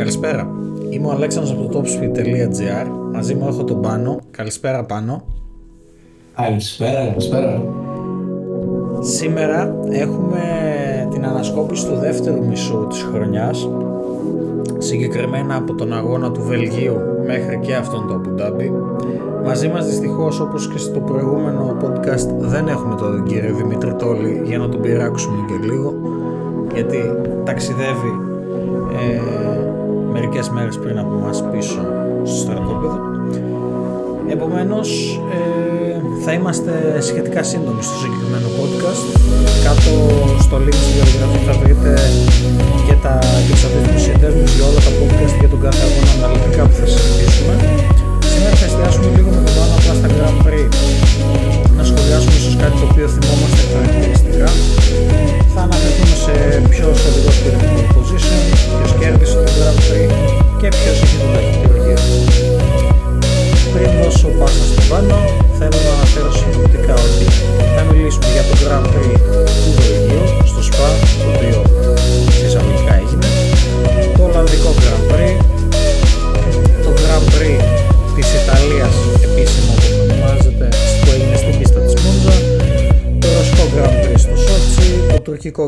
Καλησπέρα. 0.00 0.50
Είμαι 0.90 1.06
ο 1.06 1.10
Αλέξανδρος 1.10 1.56
από 1.58 1.68
το 1.68 1.80
topspeed.gr. 1.80 2.86
Μαζί 3.12 3.34
μου 3.34 3.46
έχω 3.48 3.64
τον 3.64 3.80
Πάνο. 3.80 4.18
Καλησπέρα 4.30 4.84
Πάνο. 4.84 5.24
Καλησπέρα, 6.36 7.06
καλησπέρα. 7.06 7.62
Σήμερα 9.00 9.76
έχουμε 9.90 10.42
την 11.10 11.24
ανασκόπηση 11.24 11.86
του 11.86 11.94
δεύτερου 11.94 12.46
μισού 12.46 12.86
της 12.88 13.02
χρονιάς 13.02 13.68
συγκεκριμένα 14.78 15.56
από 15.56 15.74
τον 15.74 15.92
αγώνα 15.92 16.30
του 16.30 16.42
Βελγίου 16.42 16.96
μέχρι 17.26 17.58
και 17.58 17.74
αυτόν 17.74 18.06
το 18.06 18.14
Αμπουντάμπι. 18.14 18.72
Μαζί 19.44 19.68
μας 19.68 19.86
δυστυχώς 19.86 20.40
όπως 20.40 20.68
και 20.68 20.78
στο 20.78 21.00
προηγούμενο 21.00 21.76
podcast 21.82 22.28
δεν 22.38 22.68
έχουμε 22.68 22.94
τον 22.94 23.24
κύριο 23.24 23.54
Δημήτρη 23.54 23.94
Τόλη 23.94 24.42
για 24.44 24.58
να 24.58 24.68
τον 24.68 24.80
πειράξουμε 24.80 25.36
και 25.48 25.66
λίγο 25.66 25.94
γιατί 26.74 26.98
ταξιδεύει 27.44 28.12
ε, 28.98 29.49
μερικές 30.12 30.48
μέρες 30.48 30.78
πριν 30.78 30.98
από 30.98 31.14
μας 31.22 31.44
πίσω 31.52 31.80
στο 32.24 32.36
στρατόπεδο. 32.36 32.98
Επομένως 34.34 34.88
ε, 35.36 36.00
θα 36.24 36.32
είμαστε 36.32 36.72
σχετικά 37.08 37.42
σύντομοι 37.42 37.82
στο 37.82 37.96
συγκεκριμένο 38.02 38.48
podcast. 38.58 39.04
Κάτω 39.66 39.92
στο 40.44 40.56
link 40.64 40.78
στη 40.84 40.90
διαγραφή 40.96 41.40
θα 41.48 41.54
βρείτε 41.60 41.92
και 42.86 42.96
τα 43.04 43.14
αντίστοιχα 43.38 43.98
συνδέσμους 44.04 44.52
για 44.56 44.64
όλα 44.68 44.80
τα 44.86 44.92
podcast 44.98 45.34
για 45.42 45.50
τον 45.52 45.60
κάθε 45.64 45.82
αγώνα 45.86 46.12
αναλυτικά 46.18 46.62
που 46.68 46.74
θα 46.80 46.86
συζητήσουμε. 46.92 47.54
Σήμερα 48.32 48.54
θα 48.60 48.66
εστιάσουμε 48.70 49.08
λίγο 49.16 49.30
με 49.36 49.40
το 49.46 49.52
πάνω 49.58 49.72
απλά 49.78 49.92
στα 50.00 50.08
Grand 50.16 50.38
Prix 50.46 50.68
να 51.76 51.82
σχολιάσουμε 51.88 52.34
ίσως 52.40 52.56
κάτι 52.62 52.76
το 52.80 52.86
οποίο 52.90 53.06
θυμόμαστε 53.14 53.60
χαρακτηριστικά. 53.72 54.48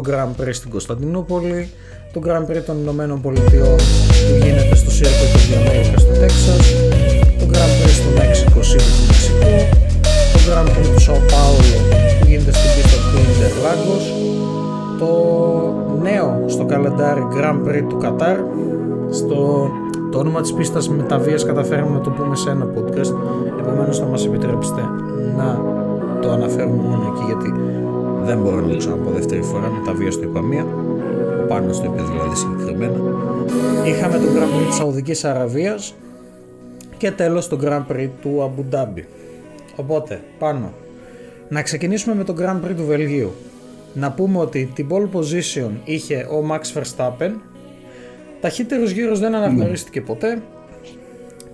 Τουρκικό 0.03 0.33
Grand 0.37 0.43
Prix 0.43 0.55
στην 0.55 0.71
Κωνσταντινούπολη, 0.71 1.71
το 2.13 2.21
Grand 2.27 2.51
Prix 2.51 2.63
των 2.67 2.79
Ηνωμένων 2.81 3.21
Πολιτειών 3.21 3.77
που 3.77 4.45
γίνεται 4.45 4.75
στο 4.75 4.91
Circuit 4.99 5.37
of 5.37 5.43
the 5.49 5.57
Americas 5.61 6.01
στο 6.01 6.13
Τέξας, 6.13 6.73
το 7.39 7.47
Grand 7.53 7.73
Prix 7.79 7.91
στο 7.91 8.09
Μέξικο 8.19 8.61
City 8.61 8.91
του 8.97 9.05
Μεξικού, 9.07 9.55
το 10.33 10.39
Grand 10.47 10.69
Prix 10.69 10.87
του 10.95 11.01
Σαο 11.01 11.15
Πάολο 11.15 11.77
που 12.19 12.27
γίνεται 12.27 12.53
στην 12.53 12.71
πίστα 12.75 12.97
του 13.09 13.19
Interlagos, 13.25 14.05
το 14.99 15.11
νέο 16.03 16.45
στο 16.47 16.65
καλεντάρι 16.65 17.27
Grand 17.37 17.69
Prix 17.69 17.85
του 17.89 17.97
Κατάρ, 17.97 18.39
στο 19.11 19.71
το 20.11 20.19
όνομα 20.19 20.41
της 20.41 20.53
πίστας 20.53 20.89
μεταβίας 20.89 21.45
καταφέραμε 21.45 21.91
να 21.91 22.01
το 22.01 22.11
πούμε 22.11 22.37
σε 22.37 22.51
ένα 22.51 22.65
podcast, 22.65 23.15
επομένως 23.61 23.99
θα 23.99 24.07
μας 24.07 24.27
επιτρέψετε 24.27 24.81
να 25.37 25.61
το 26.21 26.31
αναφέρουμε 26.31 26.83
μόνο 26.83 27.15
εκεί 27.15 27.25
γιατί 27.27 27.55
δεν 28.25 28.39
μπορώ 28.39 28.61
να 28.61 28.69
το 28.69 28.77
ξαναπώ 28.77 29.11
δεύτερη 29.11 29.43
φορά, 29.43 29.69
μεταβία 29.71 30.11
στο 30.11 30.23
είπα 30.23 30.41
μία, 30.43 30.67
ο 31.43 31.47
Πάνος 31.49 31.81
το 31.81 31.85
είπε 31.85 32.03
δηλαδή 32.03 32.37
συγκεκριμένα. 32.37 33.01
Είχαμε 33.87 34.19
το 34.19 34.25
Grand 34.25 34.61
Prix 34.63 34.67
της 34.67 34.77
Σαουδικής 34.77 35.25
Αραβίας 35.25 35.95
και 36.97 37.11
τέλος 37.11 37.49
το 37.49 37.59
Grand 37.65 37.93
Prix 37.93 38.09
του 38.23 38.43
Αμπουντάμπι. 38.43 39.07
Οπότε, 39.77 40.21
πάνω, 40.39 40.73
να 41.49 41.63
ξεκινήσουμε 41.63 42.15
με 42.15 42.25
το 42.25 42.35
Grand 42.39 42.67
Prix 42.69 42.75
του 42.77 42.85
Βελγίου. 42.85 43.33
Να 43.95 44.11
πούμε 44.13 44.39
ότι 44.39 44.71
την 44.75 44.87
pole 44.91 45.19
position 45.19 45.71
είχε 45.85 46.17
ο 46.17 46.45
Max 46.51 46.81
Verstappen, 46.81 47.31
ταχύτερος 48.41 48.91
γύρος 48.91 49.19
δεν 49.19 49.35
αναγνωρίστηκε 49.35 50.01
ποτέ 50.01 50.43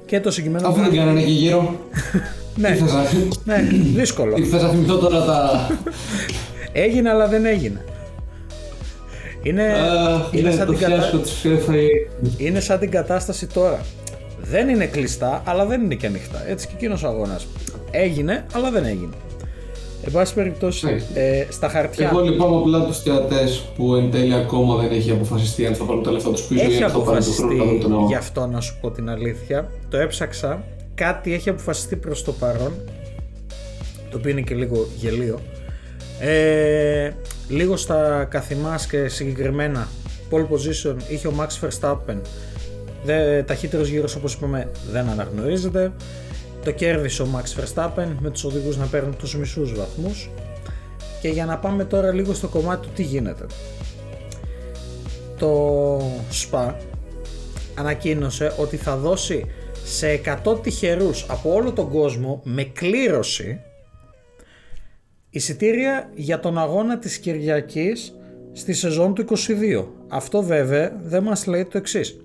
και 0.06 0.20
το 0.20 0.30
συγκεκριμένο... 0.30 0.68
Αφού 0.68 0.80
δεν 0.80 0.94
κάνανε 0.94 1.20
και 1.22 1.30
γύρω. 1.30 1.74
ναι, 2.56 2.70
Τι 2.70 2.76
θες 2.76 2.92
να- 2.92 3.56
ναι, 3.56 3.68
δύσκολο. 3.94 4.34
Τι 4.34 4.42
θες 4.42 4.62
να 4.62 4.68
θυμηθώ 4.68 4.96
τώρα 4.96 5.24
τα... 5.24 5.66
Έγινε 6.72 7.10
αλλά 7.10 7.28
δεν 7.28 7.44
έγινε. 7.44 7.84
Είναι, 9.42 9.62
Αχ, 9.72 10.28
είναι, 10.32 10.48
ναι, 10.48 10.54
σαν 10.56 10.66
το 10.66 10.72
την 10.72 10.80
κατα- 10.82 10.94
φιάσκο 10.96 11.18
της 11.18 11.44
έφαγε. 11.44 11.86
είναι 12.36 12.60
σαν 12.60 12.78
την 12.78 12.90
κατάσταση 12.90 13.46
τώρα. 13.46 13.80
Δεν 14.42 14.68
είναι 14.68 14.86
κλειστά, 14.86 15.42
αλλά 15.46 15.66
δεν 15.66 15.82
είναι 15.82 15.94
και 15.94 16.06
ανοιχτά. 16.06 16.48
Έτσι 16.48 16.66
και 16.66 16.72
εκείνος 16.76 17.02
ο 17.02 17.08
αγώνας. 17.08 17.46
Έγινε, 17.90 18.46
αλλά 18.52 18.70
δεν 18.70 18.84
έγινε. 18.84 19.12
Εν 20.04 20.12
πάση 20.12 20.34
περιπτώσει, 20.34 20.86
Ναι. 20.86 21.20
ε, 21.22 21.46
στα 21.50 21.68
χαρτιά. 21.68 22.08
Εγώ 22.08 22.20
λυπάμαι 22.20 22.56
απλά 22.56 22.84
τους 22.84 23.02
θεατές 23.02 23.62
που 23.76 23.94
εν 23.94 24.10
τέλει 24.10 24.34
ακόμα 24.34 24.76
δεν 24.76 24.90
έχει 24.90 25.10
αποφασιστεί 25.10 25.66
αν 25.66 25.74
θα 25.74 25.84
πάρουν 25.84 26.02
τα 26.02 26.10
λεφτά 26.10 26.30
τους 26.30 26.42
πίσω 26.42 26.64
ή 26.64 26.66
Έχει 26.72 26.82
αν 26.82 26.90
θα 26.90 26.98
πάρουν 26.98 27.24
τον 27.24 27.32
χρόνο 27.34 27.54
να 27.54 27.64
δουν 27.64 27.80
τον 27.80 27.90
αποφασιστεί, 27.90 27.92
αγώνα. 27.92 28.06
γι' 28.06 28.14
αυτό 28.14 28.46
να 28.46 28.60
σου 28.60 28.76
πω 28.80 28.90
την 28.90 29.10
αλήθεια. 29.10 29.70
Το 29.88 29.96
έψαξα. 29.96 30.64
Κάτι 30.94 31.34
έχει 31.34 31.48
αποφασιστεί 31.48 31.96
προς 31.96 32.24
το 32.24 32.32
παρόν. 32.32 32.72
Το 34.10 34.16
οποίο 34.16 34.30
είναι 34.30 34.40
και 34.40 34.54
λίγο 34.54 34.86
γελίο. 34.96 35.38
Ε, 36.20 37.10
λίγο 37.48 37.76
στα 37.76 38.24
καθημάς 38.30 38.86
και 38.86 39.08
συγκεκριμένα 39.08 39.88
pole 40.30 40.46
position 40.46 40.96
είχε 41.08 41.28
ο 41.28 41.32
Max 41.38 41.66
Verstappen. 41.66 42.16
Δε, 43.04 43.42
ταχύτερος 43.42 43.88
γύρος 43.88 44.14
όπως 44.14 44.34
είπαμε 44.34 44.70
δεν 44.90 45.08
αναγνωρίζεται. 45.08 45.92
Το 46.64 46.70
κέρδισε 46.70 47.22
ο 47.22 47.28
Max 47.34 47.60
Verstappen 47.60 48.06
με 48.20 48.30
τους 48.30 48.44
οδηγούς 48.44 48.76
να 48.76 48.86
παίρνουν 48.86 49.16
τους 49.16 49.36
μισούς 49.36 49.74
βαθμούς. 49.74 50.30
Και 51.20 51.28
για 51.28 51.44
να 51.44 51.58
πάμε 51.58 51.84
τώρα 51.84 52.12
λίγο 52.12 52.34
στο 52.34 52.48
κομμάτι 52.48 52.86
του 52.86 52.92
τι 52.94 53.02
γίνεται. 53.02 53.46
Το 55.38 55.96
SPA 56.30 56.72
ανακοίνωσε 57.74 58.52
ότι 58.58 58.76
θα 58.76 58.96
δώσει 58.96 59.44
σε 59.84 60.20
100 60.44 60.62
τυχερούς 60.62 61.26
από 61.28 61.52
όλο 61.54 61.72
τον 61.72 61.90
κόσμο 61.90 62.40
με 62.44 62.62
κλήρωση 62.62 63.60
εισιτήρια 65.38 66.10
για 66.14 66.40
τον 66.40 66.58
αγώνα 66.58 66.98
της 66.98 67.18
Κυριακής 67.18 68.18
στη 68.52 68.72
σεζόν 68.72 69.14
του 69.14 69.24
22. 69.24 69.86
Αυτό 70.08 70.42
βέβαια 70.42 71.00
δεν 71.02 71.22
μας 71.22 71.46
λέει 71.46 71.64
το 71.64 71.78
εξής. 71.78 72.20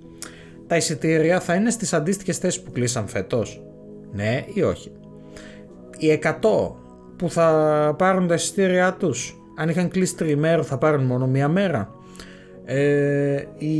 Τα 0.67 0.75
εισιτήρια 0.75 1.39
θα 1.39 1.53
είναι 1.55 1.69
στις 1.69 1.93
αντίστοιχες 1.93 2.37
θέσεις 2.37 2.61
που 2.61 2.71
κλείσαν 2.71 3.07
φέτος; 3.07 3.63
Ναι 4.11 4.45
ή 4.53 4.61
όχι; 4.61 4.91
Οι 5.97 6.11
100 6.11 6.31
που 7.15 7.29
θα 7.29 7.95
πάρουν 7.97 8.27
τα 8.27 8.33
εισιτήριά 8.33 8.93
τους 8.93 9.37
αν 9.55 9.69
είχαν 9.69 9.89
κλείσει 9.89 10.15
τριημέρο 10.15 10.63
θα 10.63 10.77
πάρουν 10.77 11.03
μόνο 11.03 11.27
μία 11.27 11.47
μέρα. 11.47 11.95
Ε, 12.65 13.43
οι, 13.57 13.73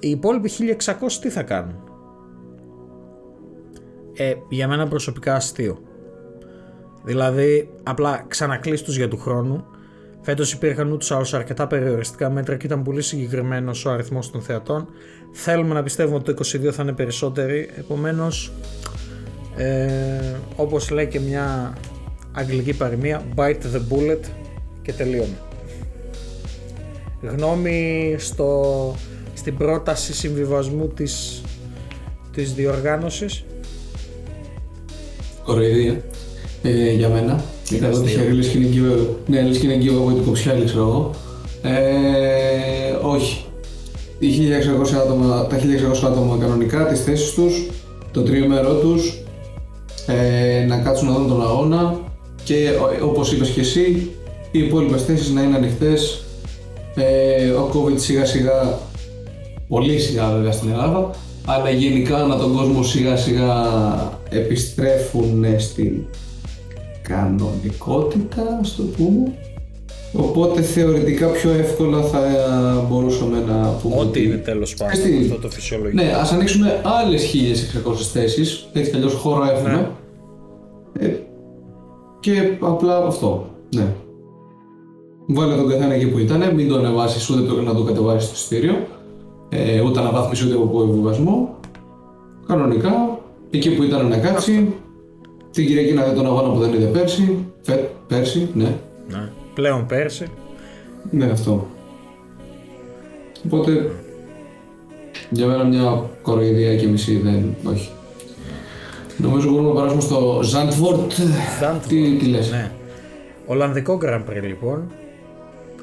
οι 0.00 0.10
υπόλοιποι 0.10 0.50
1600 0.50 1.12
τι 1.20 1.28
θα 1.28 1.42
κάνουν; 1.42 1.74
Ε, 4.16 4.34
για 4.48 4.68
μένα 4.68 4.88
προσωπικά 4.88 5.34
αστείο. 5.34 5.89
Δηλαδή, 7.04 7.68
απλά 7.82 8.24
ξανακλείσει 8.28 8.84
τους 8.84 8.96
για 8.96 9.08
του 9.08 9.18
χρόνου. 9.18 9.64
Φέτος 10.20 10.52
υπήρχαν 10.52 10.92
ούτως 10.92 11.10
ή 11.10 11.14
άλλως 11.14 11.34
αρκετά 11.34 11.66
περιοριστικά 11.66 12.30
μέτρα 12.30 12.56
και 12.56 12.66
ήταν 12.66 12.82
πολύ 12.82 13.02
συγκεκριμένος 13.02 13.84
ο 13.84 13.90
αριθμός 13.90 14.30
των 14.30 14.42
θεατών. 14.42 14.88
Θέλουμε 15.32 15.74
να 15.74 15.82
πιστεύουμε 15.82 16.16
ότι 16.16 16.34
το 16.34 16.68
22 16.68 16.72
θα 16.72 16.82
είναι 16.82 16.92
περισσότεροι. 16.92 17.70
Επομένως, 17.76 18.52
ε, 19.56 20.34
όπως 20.56 20.90
λέει 20.90 21.06
και 21.06 21.20
μια 21.20 21.74
αγγλική 22.32 22.76
παροιμία, 22.76 23.22
bite 23.36 23.62
the 23.74 23.80
bullet 23.90 24.20
και 24.82 24.92
τελείωνε. 24.92 25.38
Γνώμη 27.22 28.14
στο, 28.18 28.94
στην 29.34 29.56
πρόταση 29.56 30.14
συμβιβασμού 30.14 30.88
της, 30.88 31.42
της 32.32 32.54
διοργάνωσης. 32.54 33.44
Κοροϊδία. 35.44 36.02
Ε, 36.62 36.92
για 36.92 37.08
μένα. 37.08 37.44
Ήταν 37.70 37.92
ότι 37.92 38.10
είχε 38.10 38.32
λες 38.32 38.46
και 38.46 38.58
είναι 38.58 38.68
giveaway. 38.74 39.06
Ναι, 39.26 39.42
λες 39.42 39.58
και 39.58 39.66
είναι 39.66 39.82
giveaway 39.84 40.14
του 40.14 40.22
κοψιάλη, 40.26 40.64
ξέρω 40.64 40.82
εγώ. 40.82 41.10
Ε, 41.62 42.96
όχι. 43.02 43.44
Οι 44.18 44.28
1600 44.28 45.00
άτομα, 45.04 45.46
τα 45.46 45.56
1600 45.56 46.06
άτομα 46.06 46.36
κανονικά, 46.40 46.86
τις 46.86 47.02
θέσεις 47.02 47.30
τους, 47.30 47.70
το 48.10 48.22
τριήμερό 48.22 48.74
τους, 48.74 49.22
ε, 50.06 50.64
να 50.64 50.76
κάτσουν 50.78 51.08
να 51.08 51.14
δουν 51.14 51.28
τον 51.28 51.42
αγώνα 51.42 52.00
και 52.44 52.54
ε, 52.54 53.02
όπως 53.02 53.32
είπες 53.32 53.48
και 53.48 53.60
εσύ, 53.60 54.10
οι 54.50 54.58
υπόλοιπες 54.58 55.04
θέσεις 55.04 55.30
να 55.30 55.42
είναι 55.42 55.56
ανοιχτές. 55.56 56.24
Ε, 56.94 57.50
ο 57.50 57.70
COVID 57.74 57.98
σιγά 57.98 58.26
σιγά, 58.26 58.78
πολύ 59.68 59.98
σιγά 59.98 60.30
βέβαια 60.30 60.52
στην 60.52 60.70
Ελλάδα, 60.70 61.10
αλλά 61.44 61.70
γενικά 61.70 62.16
ανά 62.16 62.36
τον 62.36 62.56
κόσμο 62.56 62.82
σιγά 62.82 63.16
σιγά 63.16 63.52
επιστρέφουν 64.30 65.44
στην 65.58 65.92
κανονικότητα, 67.10 68.58
ας 68.60 68.76
το 68.76 68.82
πούμε. 68.82 69.32
Οπότε 70.12 70.62
θεωρητικά 70.62 71.26
πιο 71.26 71.50
εύκολα 71.50 72.02
θα 72.02 72.20
μπορούσαμε 72.88 73.44
να 73.48 73.68
πούμε. 73.82 73.94
Ό,τι 73.98 74.22
είναι 74.24 74.36
τέλος 74.36 74.74
πάντων 74.74 75.20
αυτό 75.22 75.40
το 75.40 75.50
φυσιολογικό. 75.50 76.02
Ναι, 76.02 76.12
ας 76.12 76.32
ανοίξουμε 76.32 76.80
άλλες 76.84 77.22
1600 77.22 77.94
θέσεις. 78.12 78.68
Έτσι 78.72 78.90
κι 78.90 78.96
αλλιώς 78.96 79.14
χώρο 79.14 79.44
έχουμε. 79.44 79.92
Ναι. 80.98 81.06
Ε, 81.06 81.16
και 82.20 82.56
απλά 82.60 82.96
αυτό. 83.06 83.50
Ναι. 83.74 83.86
Βάλε 85.26 85.54
τον 85.56 85.68
καθένα 85.68 85.94
εκεί 85.94 86.06
που 86.06 86.18
ήταν, 86.18 86.54
μην 86.54 86.68
το 86.68 86.76
ανεβάσεις 86.76 87.30
ούτε 87.30 87.62
να 87.62 87.74
το 87.74 87.82
κατεβάσεις 87.82 88.28
στο 88.28 88.34
εισιτήριο, 88.34 88.86
ε, 89.48 89.80
ούτε 89.80 90.00
αναβάθμιση 90.00 90.46
ούτε 90.46 90.54
από 90.54 90.64
υποβιβασμό. 90.64 91.58
Κανονικά, 92.46 93.18
εκεί 93.50 93.70
που 93.76 93.82
ήταν 93.82 94.08
να 94.08 94.16
κάτσει, 94.18 94.72
την 95.52 95.66
Κυριακή 95.66 95.92
να 95.92 96.04
δει 96.04 96.14
τον 96.14 96.26
αγώνα 96.26 96.52
που 96.52 96.58
δεν 96.58 96.72
είδε 96.72 96.86
πέρσι. 96.86 97.44
Φε, 97.62 97.88
πέρσι, 98.06 98.48
ναι. 98.54 98.74
ναι. 99.08 99.28
Πλέον 99.54 99.86
πέρσι. 99.86 100.26
Ναι, 101.10 101.30
αυτό. 101.30 101.66
Οπότε, 103.44 103.90
για 105.30 105.46
μένα 105.46 105.64
μια 105.64 106.10
κοροϊδία 106.22 106.76
και 106.76 106.86
μισή 106.86 107.16
δεν, 107.16 107.54
όχι. 107.70 107.90
Νομίζω 109.16 109.50
μπορούμε 109.50 109.68
να 109.68 109.74
περάσουμε 109.74 110.00
στο 110.00 110.38
Zandvoort. 110.38 111.12
Τι, 111.88 112.16
τι 112.16 112.26
λες; 112.26 112.50
Ναι. 112.50 112.70
Ολλανδικό 113.46 113.98
Grand 114.02 114.22
Prix 114.30 114.42
λοιπόν. 114.42 114.92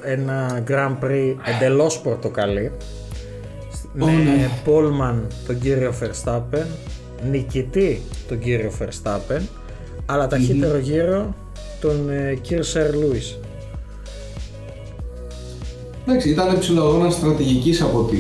Ένα 0.02 0.64
Grand 0.68 1.06
Prix 1.06 1.36
εντελώς 1.56 2.00
πορτοκαλί. 2.00 2.72
Oh, 4.00 4.06
με 4.06 4.12
ναι. 4.12 4.50
Πόλμαν 4.66 5.28
τον 5.48 5.60
κύριο 5.60 5.94
Verstappen, 6.02 6.66
νικητή 7.32 8.02
τον 8.28 8.40
κύριο 8.40 8.72
Verstappen, 8.80 9.42
αλλά 10.06 10.28
ταχύτερο 10.28 10.78
γύρο 10.78 11.36
τον 11.82 12.10
ε, 12.10 12.38
κύριο 12.42 12.64
Σερ 12.64 12.96
Λούις. 12.96 13.40
Εντάξει, 16.08 16.30
ήταν 16.30 16.60
ψηλό 16.60 17.08
στρατηγικής 17.10 17.82
από 17.82 17.98
ό,τι 17.98 18.18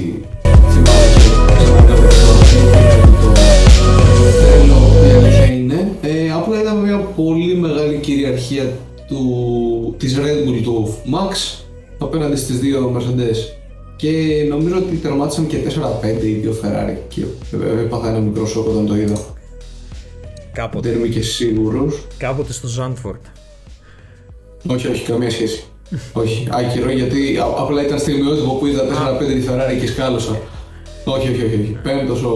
είναι. 5.53 5.97
Ε, 6.01 6.31
απλά 6.31 6.61
ήταν 6.61 6.77
μια 6.77 6.97
πολύ 6.97 7.55
μεγάλη 7.55 7.97
κυριαρχία 7.97 8.63
του, 9.07 9.95
της 9.97 10.17
Red 10.17 10.47
Bull 10.47 10.61
του 10.63 10.93
Max 11.05 11.61
απέναντι 11.97 12.35
στις 12.35 12.59
δύο 12.59 12.95
Mercedes 12.95 13.56
και 13.97 14.45
νομίζω 14.49 14.77
ότι 14.77 14.95
τερμάτισαν 14.95 15.47
και 15.47 15.57
4-5 16.03 16.23
οι 16.23 16.33
δύο 16.33 16.55
Ferrari 16.63 16.97
και 17.07 17.21
έπαθα 17.79 18.09
ένα 18.09 18.19
μικρό 18.19 18.45
σοκ 18.45 18.67
όταν 18.67 18.85
το 18.85 18.95
είδα. 18.95 19.17
Κάποτε. 20.51 20.89
Δεν 20.89 20.97
είμαι 20.97 21.07
και 21.07 21.21
σίγουρος. 21.21 22.07
Κάποτε 22.17 22.53
στο 22.53 22.67
Zandvoort. 22.77 23.31
Όχι, 24.67 24.87
όχι, 24.87 25.05
καμία 25.05 25.29
σχέση. 25.29 25.63
όχι, 26.13 26.47
άκυρο 26.51 26.91
γιατί 26.91 27.37
απλά 27.57 27.85
ήταν 27.85 27.99
στιγμιότυπο 27.99 28.53
που 28.53 28.65
είδα 28.65 28.83
4-5 28.83 29.19
τη 29.19 29.47
Ferrari 29.49 29.79
και 29.79 29.87
σκάλωσα. 29.87 30.39
όχι, 31.05 31.29
όχι, 31.29 31.45
όχι. 31.45 31.53
όχι. 31.53 31.77
Πέμπτος 31.83 32.23
ο, 32.23 32.29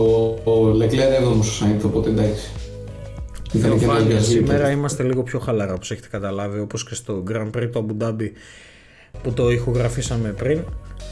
ο 0.44 0.72
Leclerc, 0.72 1.14
έβδομος 1.20 1.62
ο 1.62 1.66
Sainz, 1.66 1.82
οπότε 1.86 2.10
εντάξει. 2.10 2.52
Σήμερα 4.20 4.72
είμαστε 4.72 5.04
λίγο 5.04 5.24
πιο 5.24 5.40
χαλαρά 5.40 5.74
όπως 5.74 5.92
έχετε 5.92 6.08
καταλάβει 6.12 6.60
όπως 6.60 6.84
και 6.86 6.96
στο 6.96 7.24
Grand 7.32 7.50
Prix 7.58 7.70
του 7.72 7.86
Abu 7.88 8.04
Dhabi 8.04 8.30
που 9.24 9.32
το 9.34 9.52
ηχογραφήσαμε 9.52 10.30
πριν 10.30 10.60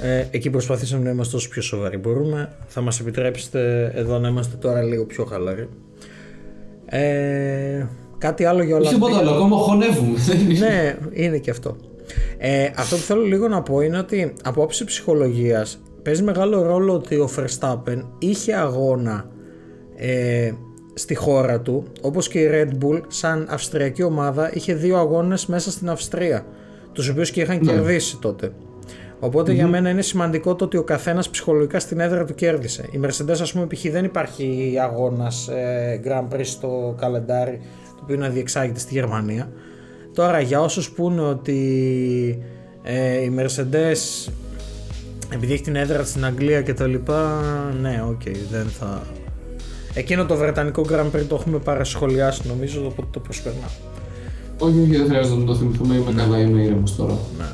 ε, 0.02 0.26
εκεί 0.32 0.50
προσπαθήσαμε 0.50 1.04
να 1.04 1.10
είμαστε 1.10 1.36
όσο 1.36 1.50
πιο 1.50 1.62
σοβαροί 1.62 1.98
μπορούμε 1.98 2.52
θα 2.68 2.82
μας 2.82 3.00
επιτρέψετε 3.00 3.92
εδώ 3.96 4.20
να 4.20 4.28
είμαστε 4.28 4.56
τώρα 4.56 4.82
λίγο 4.82 5.06
πιο 5.06 5.26
χαλαροί 5.26 5.70
ε, 6.86 7.86
κάτι 8.18 8.46
άλλο 8.46 8.64
για 8.64 8.76
όλα 8.76 8.90
αυτά. 8.90 9.00
τίποτα 9.00 9.18
άλλο, 9.18 9.32
ακόμα 9.32 9.58
χωνεύουμε. 9.58 10.18
ναι, 10.60 10.98
είναι 11.12 11.38
και 11.38 11.52
αυτό. 11.52 11.76
Ε, 12.38 12.70
αυτό 12.76 12.96
που 12.96 13.02
θέλω 13.02 13.22
λίγο 13.22 13.48
να 13.48 13.62
πω 13.62 13.82
είναι 13.82 13.98
ότι 13.98 14.34
από 14.44 14.62
όψη 14.62 14.84
ψυχολογίας 14.84 15.82
παίζει 16.04 16.24
μεγάλο 16.24 16.62
ρόλο 16.62 16.94
ότι 16.94 17.16
ο 17.16 17.30
Verstappen 17.38 18.04
είχε 18.20 18.56
αγώνα 18.56 19.30
ε, 19.96 20.52
στη 20.94 21.16
χώρα 21.16 21.62
του, 21.62 21.84
όπως 22.02 22.28
και 22.28 22.40
η 22.40 22.50
Red 22.52 22.84
Bull, 22.84 23.02
σαν 23.08 23.48
αυστριακή 23.50 24.04
ομάδα, 24.04 24.54
είχε 24.54 24.74
δύο 24.74 24.98
αγώνες 24.98 25.46
μέσα 25.46 25.72
στην 25.72 25.90
Αυστρία, 25.90 26.46
τους 27.00 27.10
οποίους 27.10 27.32
και 27.32 27.42
είχαν 27.42 27.60
ναι. 27.64 27.72
κερδίσει 27.72 28.18
τότε. 28.18 28.52
για 29.52 29.68
μένα 29.68 29.90
είναι 29.90 30.02
σημαντικό 30.02 30.56
το 30.56 30.66
ότι 30.66 30.78
ο 30.78 30.84
καθένας 30.84 31.30
ψυχολογικά 31.30 31.80
στην 31.80 32.00
έδρα 32.00 32.26
του 32.26 32.36
κέρδισε. 32.36 32.90
Η 32.92 33.00
Mercedes, 33.04 33.42
ας 33.42 33.52
πούμε, 33.52 33.68
π.χ. 33.68 33.82
δεν 33.92 34.06
υπάρχει 34.06 34.76
αγώνας 34.82 35.48
ε, 35.48 36.02
Grand 36.06 36.36
Prix 36.36 36.42
στο 36.44 36.96
καλεντάρι, 37.00 37.62
το 37.96 38.02
οποίο 38.04 38.18
να 38.18 38.30
διεξάγεται 38.30 38.80
στη 38.80 38.94
Γερμανία. 38.94 39.52
Τώρα, 40.14 40.40
για 40.40 40.62
όσους 40.62 40.92
πούνε 40.92 41.22
ότι 41.22 42.44
ε, 42.84 43.24
η 43.24 43.36
Mercedes 43.40 44.32
επειδή 45.34 45.54
έχει 45.54 45.64
την 45.64 45.76
έδρα 45.76 46.04
στην 46.04 46.26
Αγγλία 46.26 46.62
και 46.62 46.74
τα 46.74 46.88
λοιπά, 46.88 47.42
ναι, 47.82 48.04
ok, 48.10 48.22
okay, 48.26 48.36
δεν 48.52 48.66
θα, 48.66 49.02
Εκείνο 49.94 50.26
το 50.26 50.36
βρετανικό 50.36 50.86
Grand 50.90 51.16
Prix 51.16 51.26
το 51.28 51.36
έχουμε 51.36 51.58
παρασχολιάσει 51.58 52.48
νομίζω, 52.48 52.86
οπότε 52.86 53.08
το 53.12 53.20
προσπερνά. 53.20 53.70
Όχι, 54.60 54.80
όχι, 54.80 54.96
δεν 54.96 55.06
χρειάζεται 55.06 55.36
να 55.40 55.46
το 55.46 55.56
θυμηθούμε. 55.56 55.96
Είμαι 55.96 56.14
καλά, 56.22 56.40
είμαι 56.40 56.62
ήρεμος 56.62 56.96
τώρα. 56.96 57.18
Ναι. 57.38 57.46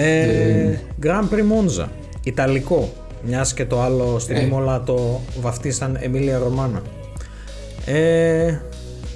Ε, 0.00 0.78
Grand 1.02 1.34
Prix 1.34 1.40
Monza. 1.40 1.86
Ιταλικό. 2.22 2.92
Μιας 3.26 3.54
και 3.54 3.64
το 3.64 3.82
άλλο 3.82 4.18
στην 4.18 4.36
ε. 4.36 4.42
Ιμόλα 4.42 4.82
το 4.82 5.20
βαφτίσαν 5.40 5.98
Εμίλια 6.00 6.38
Ρομάνια. 6.38 6.82
Ε, 7.86 8.60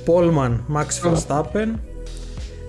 Pole 0.04 0.34
man, 0.34 0.64
Max 0.74 1.10
Verstappen. 1.10 1.78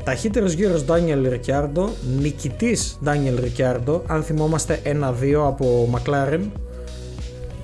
Ταχύτερος 0.04 0.54
γύρος 0.54 0.86
Daniel 0.88 1.34
Ricciardo, 1.34 1.90
νικητής 2.20 3.00
Daniel 3.06 3.40
Ricciardo, 3.40 4.02
αν 4.08 4.24
θυμόμαστε 4.24 4.80
1-2 4.84 4.92
από 5.34 5.90
McLaren 5.94 6.42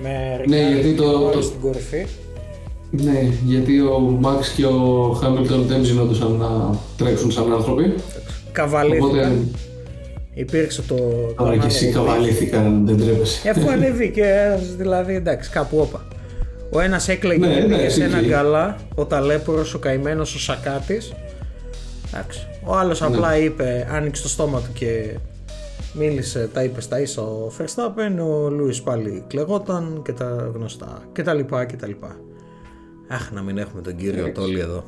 με 0.01 0.43
ναι, 0.47 0.69
γιατί 0.69 0.93
το, 0.93 1.29
το... 1.29 1.41
στην 1.41 1.59
κορυφή. 1.59 2.05
Ναι, 3.01 3.29
γιατί 3.45 3.79
ο 3.79 3.99
Μάξ 3.99 4.49
και 4.49 4.65
ο 4.65 5.17
Χάμιλτον 5.21 5.65
δεν 5.65 5.83
ζηνόντουσαν 5.83 6.31
να 6.31 6.77
τρέξουν 6.97 7.31
σαν 7.31 7.53
άνθρωποι. 7.53 7.93
Καβαλήθηκαν. 8.51 9.09
Οπότε... 9.09 9.37
Υπήρξε 10.33 10.81
το. 10.81 10.95
Τώρα 11.37 11.57
και 11.57 11.65
εσύ 11.65 11.91
καβαλήθηκαν, 11.91 12.85
δεν 12.85 12.97
τρέπεσαι. 12.97 13.47
Ε, 13.47 13.51
αφού 13.51 13.69
ανέβηκε, 13.69 14.59
δηλαδή 14.77 15.15
εντάξει, 15.15 15.49
κάπου 15.49 15.77
όπα. 15.77 16.07
Ο 16.71 16.79
ένας 16.79 17.07
έκλαιγε 17.07 17.45
ναι, 17.45 17.59
ναι, 17.59 17.89
σε 17.89 18.03
ένα 18.03 18.21
γκαλά, 18.21 18.77
ο 18.95 19.05
ταλέπορο, 19.05 19.65
ο 19.75 19.77
καημένος, 19.77 20.35
ο 20.35 20.39
σακάτης. 20.39 21.13
Ο 22.63 22.75
άλλος 22.75 23.01
ναι. 23.01 23.07
απλά 23.07 23.37
είπε, 23.37 23.87
άνοιξε 23.91 24.21
το 24.21 24.29
στόμα 24.29 24.59
του 24.59 24.73
και 24.73 25.17
Μίλησε, 25.93 26.49
τα 26.53 26.63
είπε 26.63 26.81
στα 26.81 26.99
ίσα 26.99 27.21
ο 27.21 27.51
Verstappen, 27.57 28.25
ο 28.25 28.49
Λούις 28.49 28.81
πάλι 28.81 29.23
κλαιγόταν 29.27 30.01
και 30.05 30.11
τα 30.11 30.51
γνωστά 30.53 31.01
και 31.13 31.23
τα 31.23 31.33
Αχ, 33.13 33.31
να 33.31 33.41
μην 33.41 33.57
έχουμε 33.57 33.81
τον 33.81 33.95
κύριο 33.95 34.31
Τόλη 34.31 34.59
εδώ. 34.59 34.83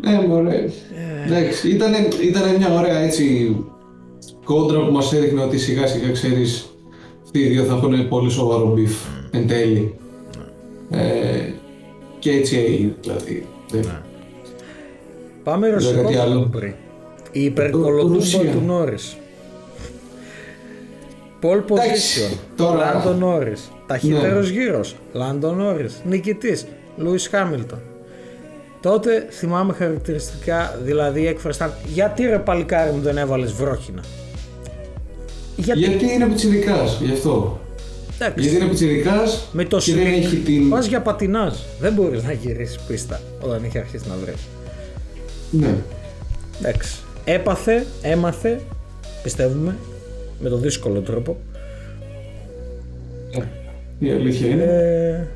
Ναι, 0.00 0.26
μωρέ. 0.26 0.56
Ε... 0.56 1.26
Εντάξει, 1.26 1.68
ήταν, 1.70 1.92
ήταν 2.22 2.56
μια 2.56 2.72
ωραία 2.78 2.98
έτσι 2.98 3.56
κόντρα 4.44 4.84
που 4.84 4.92
μας 4.92 5.12
έδειχνε 5.12 5.42
ότι 5.42 5.58
σιγά 5.58 5.86
σιγά 5.86 6.10
ξέρεις 6.10 6.68
αυτοί 7.24 7.38
οι 7.38 7.48
δύο 7.48 7.64
θα 7.64 7.74
έχουν 7.74 8.08
πολύ 8.08 8.30
σοβαρό 8.30 8.72
beef 8.72 8.92
mm. 8.92 9.28
εν 9.30 9.46
τέλει. 9.46 9.94
Mm. 10.32 10.96
Ε, 10.96 11.52
και 12.18 12.30
έτσι 12.30 12.56
έγινε 12.56 12.94
δηλαδή. 13.00 13.46
Ναι. 13.72 13.80
Πάμε 15.42 15.68
ρωσικό 15.68 16.48
πριν. 16.50 16.74
Η 17.32 17.44
υπερκολοτούμπα 17.44 18.50
του 18.52 18.62
Νόρις. 18.66 19.16
Pole 21.42 21.62
position. 21.68 22.36
Λάντον 22.76 23.18
Νόρις. 23.18 23.70
Ταχύτερο 23.88 24.40
ναι. 24.40 24.48
γύρος. 24.48 24.96
Λάντον 25.12 25.56
Νόρις. 25.56 26.02
Νικητής. 26.04 26.66
Λούις 26.96 27.28
Χάμιλτον. 27.28 27.78
Τότε 28.82 29.26
θυμάμαι 29.30 29.72
χαρακτηριστικά, 29.72 30.78
δηλαδή 30.82 31.26
έκφρασαν 31.26 31.72
γιατί 31.86 32.26
ρε 32.26 32.38
παλικάρι 32.38 32.92
μου 32.92 33.00
δεν 33.00 33.18
έβαλες 33.18 33.52
βρόχινα; 33.52 34.02
Γιατί, 35.56 35.78
γιατί 35.78 36.12
είναι 36.12 36.26
πιτσιρικάς, 36.26 37.00
γι' 37.00 37.12
αυτό. 37.12 37.60
Εντάξει. 38.18 38.42
Γιατί 38.42 38.56
είναι 38.56 38.68
πιτσιρικάς 38.68 39.48
με 39.52 39.64
το 39.64 39.78
και 39.78 39.94
δεν 39.94 40.06
έχει 40.06 40.36
την. 40.36 40.68
Πας 40.68 40.86
για 40.86 41.00
πατινάζ. 41.00 41.54
Δεν 41.80 41.92
μπορείς 41.92 42.22
να 42.22 42.32
γυρίσεις 42.32 42.78
πίστα 42.78 43.20
όταν 43.40 43.64
έχει 43.64 43.78
αρχίσει 43.78 44.04
να 44.08 44.14
βρέχει. 44.24 44.34
Ναι. 45.50 45.74
Εντάξει. 46.60 46.98
Έπαθε, 47.24 47.86
έμαθε, 48.02 48.60
πιστεύουμε, 49.22 49.76
με 50.40 50.48
τον 50.48 50.60
δύσκολο 50.60 51.00
τρόπο. 51.00 51.36
Ε, 53.30 53.42
η 53.98 54.10
αλήθεια 54.10 54.48
είναι. 54.48 54.62
Ε, 54.62 55.26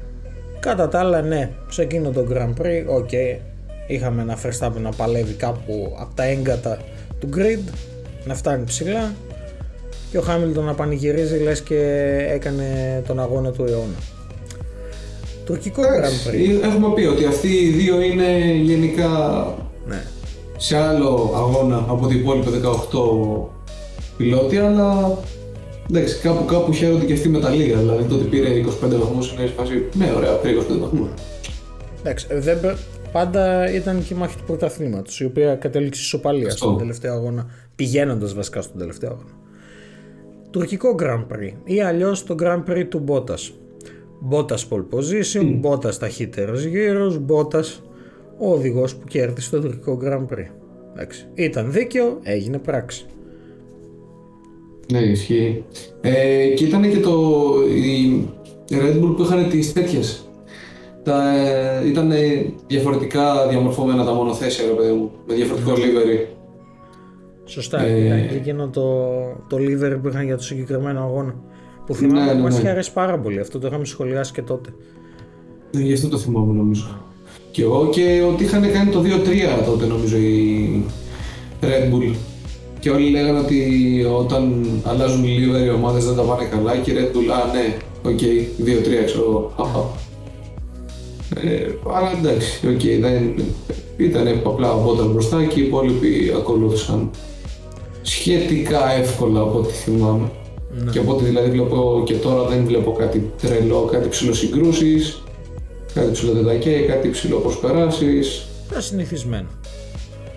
κατά 0.61 0.89
τα 0.89 0.99
άλλα, 0.99 1.23
ναι, 1.23 1.51
σε 1.69 1.83
εκείνο 1.83 2.11
το 2.11 2.27
Grand 2.31 2.63
Prix, 2.63 2.85
ok, 2.87 3.09
okay, 3.13 3.39
είχαμε 3.87 4.23
ένα 4.23 4.39
Verstappen 4.39 4.81
να 4.81 4.91
παλεύει 4.91 5.33
κάπου 5.33 5.97
από 6.01 6.15
τα 6.15 6.25
έγκατα 6.25 6.79
του 7.19 7.29
grid, 7.37 7.73
να 8.25 8.35
φτάνει 8.35 8.65
ψηλά 8.65 9.15
και 10.11 10.19
ο 10.19 10.21
Χάμιλτον 10.21 10.65
να 10.65 10.75
πανηγυρίζει 10.75 11.39
λες 11.39 11.61
και 11.61 11.81
έκανε 12.29 13.03
τον 13.07 13.21
αγώνα 13.21 13.51
του 13.51 13.65
αιώνα. 13.65 13.99
Τουρκικό 15.45 15.83
Grand 15.83 16.29
Prix. 16.31 16.65
Έχουμε 16.65 16.95
πει 16.95 17.05
ότι 17.05 17.25
αυτοί 17.25 17.49
οι 17.49 17.71
δύο 17.71 18.01
είναι 18.01 18.53
γενικά 18.63 19.09
ναι. 19.87 20.03
σε 20.57 20.77
άλλο 20.77 21.33
αγώνα 21.37 21.85
από 21.89 22.07
την 22.07 22.19
υπόλοιπη 22.19 22.51
18 22.63 22.71
πιλότη, 24.17 24.59
αλλά 24.59 25.19
εντάξει, 25.91 26.21
κάπου, 26.21 26.45
κάπου 26.45 26.73
χαίρονται 26.73 27.05
και 27.05 27.13
αυτοί 27.13 27.29
με 27.29 27.41
τα 27.41 27.51
λίγα. 27.51 27.77
Δηλαδή 27.77 28.05
το 28.05 28.15
ότι 28.15 28.25
πήρε 28.25 28.49
25 28.85 28.99
βαθμούς 28.99 29.33
είναι 29.33 29.47
φάση. 29.47 29.85
Ναι, 29.95 30.13
ωραία, 30.17 30.33
πήρε 30.33 30.55
25 30.61 30.79
βαθμούς. 30.81 31.09
Εντάξει, 32.01 32.27
ε, 32.31 32.41
δεν, 32.41 32.61
πρέ- 32.61 32.77
πάντα 33.13 33.73
ήταν 33.75 34.05
και 34.05 34.15
η 34.15 34.17
μάχη 34.17 34.37
του 34.37 34.45
πρωταθλήματος, 34.47 35.21
η 35.21 35.25
οποία 35.25 35.55
κατέληξε 35.55 36.01
ισοπαλία 36.01 36.47
Αυτό. 36.47 36.57
στον 36.57 36.79
τελευταίο 36.79 37.13
αγώνα, 37.15 37.47
πηγαίνοντας 37.77 38.35
βασικά 38.35 38.63
στον 38.63 38.79
τελευταίο 38.79 39.11
αγώνα. 39.11 39.31
Τουρκικό 40.51 40.95
Grand 40.99 41.27
Prix 41.35 41.53
ή 41.65 41.81
αλλιώς 41.81 42.25
το 42.25 42.35
Grand 42.43 42.63
Prix 42.71 42.85
του 42.89 42.99
Μπότας. 42.99 43.53
Μπότας 44.21 44.69
pole 44.71 44.85
position, 44.97 45.57
Μπότας 45.61 45.99
ταχύτερος 45.99 46.65
γύρος, 46.65 47.19
Μπότας 47.19 47.83
ο 48.39 48.53
οδηγός 48.53 48.95
που 48.97 49.07
κέρδισε 49.07 49.51
το 49.51 49.61
τουρκικό 49.61 49.99
Grand 50.05 50.35
Prix. 50.35 50.47
Εντάξει. 50.95 51.27
Ήταν 51.35 51.73
δίκαιο, 51.73 52.19
έγινε 52.23 52.59
πράξη. 52.59 53.07
Ναι, 54.93 54.99
ισχύει. 54.99 55.65
Ε, 56.01 56.47
και 56.47 56.65
ήταν 56.65 56.91
και 56.91 56.99
το. 56.99 57.13
Η 57.75 58.29
Red 58.71 59.03
Bull 59.05 59.17
που 59.17 59.23
είχαν 59.23 59.49
τις 59.49 59.73
τέτοιες. 59.73 60.27
Τα, 61.03 61.39
ε, 61.39 61.89
ήταν 61.89 62.13
διαφορετικά 62.67 63.49
διαμορφωμένα 63.49 64.05
τα 64.05 64.13
μονοθέσια, 64.13 64.65
ρε 64.67 64.73
παιδί 64.73 64.93
μου, 64.93 65.11
με 65.27 65.35
διαφορετικό 65.35 65.73
livery. 65.73 66.27
Σωστά, 67.45 67.83
Ε, 67.83 68.05
ήταν 68.05 68.29
και 68.29 68.35
εκείνο 68.35 68.69
το, 68.69 68.83
το 69.49 69.57
livery 69.57 69.99
που 70.03 70.09
είχαν 70.09 70.25
για 70.25 70.37
το 70.37 70.43
συγκεκριμένο 70.43 71.01
αγώνα. 71.01 71.35
Που 71.87 71.95
θυμάμαι 71.95 72.21
Ναι, 72.21 72.27
ότι 72.29 72.37
ναι, 72.37 72.43
μας 72.43 72.53
ναι. 72.55 72.59
είχε 72.61 72.69
αρέσει 72.69 72.93
πάρα 72.93 73.19
πολύ. 73.19 73.39
Αυτό 73.41 73.59
το 73.59 73.67
είχαμε 73.67 73.85
σχολιάσει 73.85 74.33
και 74.33 74.43
τότε. 74.43 74.71
Ναι, 75.71 75.83
γι' 75.83 75.93
αυτό 75.93 76.09
το 76.09 76.19
θυμάμαι 76.19 76.53
νομίζω. 76.53 77.01
Και 77.51 77.63
εγώ 77.63 77.89
και 77.93 78.23
ότι 78.33 78.45
είχαν 78.45 78.73
κάνει 78.73 78.91
το 78.91 79.03
2-3 79.03 79.65
τότε 79.65 79.87
νομίζω 79.87 80.17
η 80.17 80.85
Red 81.61 81.93
Bull. 81.95 82.15
Και 82.83 82.91
όλοι 82.91 83.11
λέγανε 83.11 83.39
ότι 83.39 83.59
όταν 84.19 84.67
αλλάζουν 84.85 85.25
οι 85.25 85.39
livery 85.39 85.65
οι 85.65 85.71
ομάδες 85.71 86.05
δεν 86.05 86.17
τα 86.17 86.23
πάνε 86.23 86.45
καλά 86.45 86.77
και 86.77 86.91
η 86.91 86.95
Red 86.99 87.17
Bull, 87.17 87.29
α 87.31 87.53
ναι, 87.53 87.77
οκ, 88.03 88.19
2-3 89.01 89.05
ξέρω 89.05 89.23
εγώ. 89.23 89.53
Χαχα. 89.57 89.85
Ε, 91.49 91.67
αλλά 91.97 92.13
εντάξει, 92.19 92.67
οκ, 92.67 93.01
δεν 93.01 93.35
ήταν 93.97 94.41
απλά 94.45 94.73
ο 94.73 94.85
Bottas 94.85 95.09
μπροστά 95.13 95.45
και 95.45 95.61
οι 95.61 95.67
υπόλοιποι 95.67 96.33
ακολούθησαν 96.37 97.11
σχετικά 98.03 98.93
εύκολα 98.93 99.41
από 99.41 99.59
ό,τι 99.59 99.73
θυμάμαι. 99.73 100.31
Ναι. 100.85 100.91
Και 100.91 100.99
από 100.99 101.13
ό,τι 101.13 101.25
δηλαδή 101.25 101.51
βλέπω 101.51 102.03
και 102.07 102.15
τώρα 102.15 102.49
δεν 102.49 102.65
βλέπω 102.65 102.93
κάτι 102.93 103.33
τρελό, 103.43 103.89
κάτι 103.93 104.09
ψηλοσυγκρούσεις, 104.09 105.23
κάτι 105.95 106.13
ψηλοτετακέ, 106.13 106.85
κάτι 106.87 107.09
ψηλοπροσπεράσεις. 107.09 108.47
Τα 108.73 108.81
συνηθισμένα. 108.81 109.47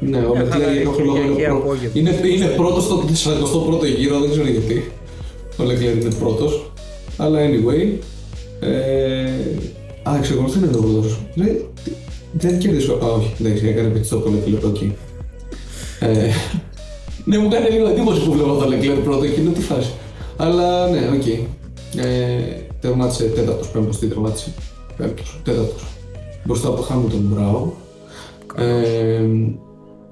Ναι, 0.09 0.17
ο 0.17 0.31
Μια 0.35 0.47
χαρά 0.51 0.65
Leclerc 0.65 0.69
είναι 0.69 0.81
για 0.81 0.83
κάποιο 0.83 1.05
λόγο 1.05 1.17
Κυριακή 1.17 1.41
είναι, 1.41 1.47
πρω... 1.47 1.57
απόγευμα. 1.57 1.99
είναι, 1.99 2.11
είναι 2.33 2.45
πρώτος 2.45 2.83
στο 2.83 3.03
41ο 3.25 3.85
γύρο, 3.97 4.19
δεν 4.19 4.29
ξέρω 4.29 4.47
γιατί. 4.47 4.91
Ο 5.57 5.63
Leclerc 5.63 6.01
είναι 6.01 6.13
πρώτος. 6.19 6.71
Αλλά 7.17 7.39
anyway. 7.39 7.83
Ε... 8.59 8.69
Α, 10.09 10.15
εξακολουθεί 10.17 10.59
να 10.59 10.67
είναι 10.67 10.77
ο 10.77 10.81
πρώτος. 10.81 11.19
Δεν, 11.35 11.57
δεν 12.31 12.59
κέρδισε. 12.59 12.91
Α, 12.91 13.07
όχι, 13.17 13.33
εντάξει, 13.39 13.67
έκανε 13.67 13.87
pit 13.87 14.05
stop 14.09 14.23
ο 14.23 14.29
Leclerc 14.35 14.69
εκεί. 14.73 14.95
Ε, 15.99 16.29
ναι, 17.23 17.37
μου 17.37 17.49
κάνει 17.49 17.69
λίγο 17.69 17.87
εντύπωση 17.87 18.25
που 18.25 18.31
βλέπω 18.31 18.53
τον 18.53 18.73
Leclerc 18.73 19.03
πρώτο 19.03 19.23
εκεί, 19.23 19.41
είναι 19.41 19.49
τι 19.49 19.61
φάση. 19.61 19.91
Αλλά 20.37 20.89
ναι, 20.89 20.99
οκ. 21.15 21.27
Ε, 21.97 22.65
τερμάτισε 22.81 23.23
τέταρτος, 23.23 23.69
πέμπτος, 23.69 23.99
τι 23.99 24.07
τερμάτισε. 24.07 24.53
Πέμπτος, 24.97 25.39
τέταρτος. 25.43 25.85
Μπροστά 26.43 26.67
από 26.67 26.85
Hamilton, 26.89 27.21
μπράβο. 27.21 27.77
Ε, 28.57 29.21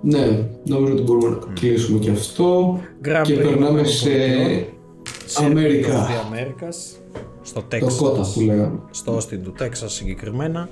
ναι, 0.03 0.47
νομίζω 0.63 0.93
ότι 0.93 1.01
μπορούμε 1.01 1.29
να 1.29 1.53
κλείσουμε 1.53 1.99
και 1.99 2.11
αυτό. 2.11 2.79
Grand 3.05 3.21
και 3.23 3.33
Prix 3.33 3.43
περνάμε 3.43 3.81
των 3.81 3.85
σε 3.91 4.09
σε 5.25 5.45
Αμέρικα. 5.45 6.07
Circuit 6.07 6.09
of 6.09 6.09
the 6.09 6.35
Americas, 6.35 6.97
στο 7.41 7.63
Το 7.69 7.77
Texas, 7.77 7.93
κότα 7.97 8.21
που 8.33 8.41
λέγαμε. 8.41 8.79
στο 8.91 9.17
Austin 9.17 9.39
του 9.43 9.53
Texas 9.59 9.85
συγκεκριμένα. 9.85 10.69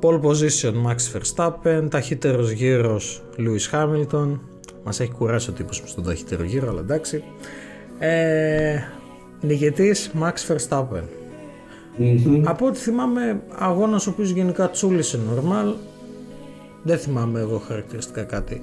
Pole 0.00 0.20
position 0.20 0.72
Max 0.86 0.96
Verstappen, 1.14 1.90
ταχύτερος 1.90 2.50
γύρος 2.50 3.22
Lewis 3.38 3.74
Hamilton. 3.74 4.38
Μας 4.84 5.00
έχει 5.00 5.10
κουράσει 5.10 5.50
ο 5.50 5.52
τύπος 5.52 5.82
στον 5.84 6.04
ταχύτερο 6.04 6.44
γύρο, 6.44 6.68
αλλά 6.68 6.80
εντάξει. 6.80 7.22
Ε, 7.98 8.76
νικητής 9.40 10.10
Max 10.20 10.54
Verstappen. 10.54 11.02
Μμμ. 11.96 12.42
Από 12.48 12.66
ό,τι 12.66 12.78
θυμάμαι, 12.78 13.42
αγώνας 13.58 14.06
ο 14.06 14.10
οποίος 14.10 14.30
γενικά 14.30 14.70
τσούλησε 14.70 15.18
normal. 15.30 15.74
Δεν 16.82 16.98
θυμάμαι 16.98 17.40
εγώ 17.40 17.62
χαρακτηριστικά 17.68 18.22
κάτι. 18.22 18.62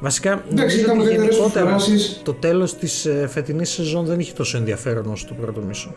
Βασικά, 0.00 0.30
Εντάξει, 0.32 0.54
νομίζω 0.56 0.78
είχαμε 0.80 1.00
ότι 1.02 1.08
καλύτερες 1.08 1.36
γενικότερα 1.36 1.66
προσπεράσεις. 1.70 2.20
το 2.24 2.32
τέλος 2.32 2.74
της 2.74 3.04
ε, 3.06 3.26
φετινής 3.30 3.70
σεζόν 3.70 4.04
δεν 4.04 4.20
είχε 4.20 4.32
τόσο 4.32 4.56
ενδιαφέρον 4.58 5.06
όσο 5.12 5.26
το 5.28 5.34
πρώτο 5.40 5.60
μισό. 5.68 5.94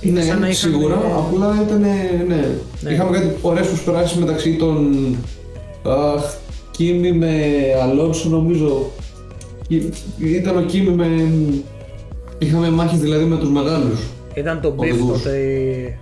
Είναι 0.00 0.18
Ναι, 0.20 0.24
σαν 0.26 0.40
να 0.40 0.48
είχαν- 0.48 0.72
σίγουρα, 0.72 0.94
απλά 0.94 1.62
ήταν. 1.66 1.80
Ναι. 1.80 2.50
Ναι. 2.80 2.90
Είχαμε 2.90 3.18
κάτι 3.18 3.36
ωραίες 3.42 3.66
προσπεράσεις 3.66 4.16
μεταξύ 4.18 4.56
των. 4.56 4.96
Αχ, 5.86 6.34
Κίμη 6.70 7.12
με 7.12 7.32
Αλόνσο 7.82 8.28
νομίζω. 8.28 8.90
Ή- 9.68 9.92
Ήταν 10.18 10.56
ο 10.56 10.62
Κίμη 10.62 10.90
με. 10.90 11.06
Είχαμε 12.38 12.70
μάχες 12.70 12.98
δηλαδή 12.98 13.24
με 13.24 13.36
τους 13.36 13.48
μεγάλους. 13.50 14.00
Ήταν 14.34 14.60
το 14.60 14.68
beef 14.68 14.76
Οδηγούς. 14.78 15.22
τότε 15.22 15.36
η... 15.38 15.98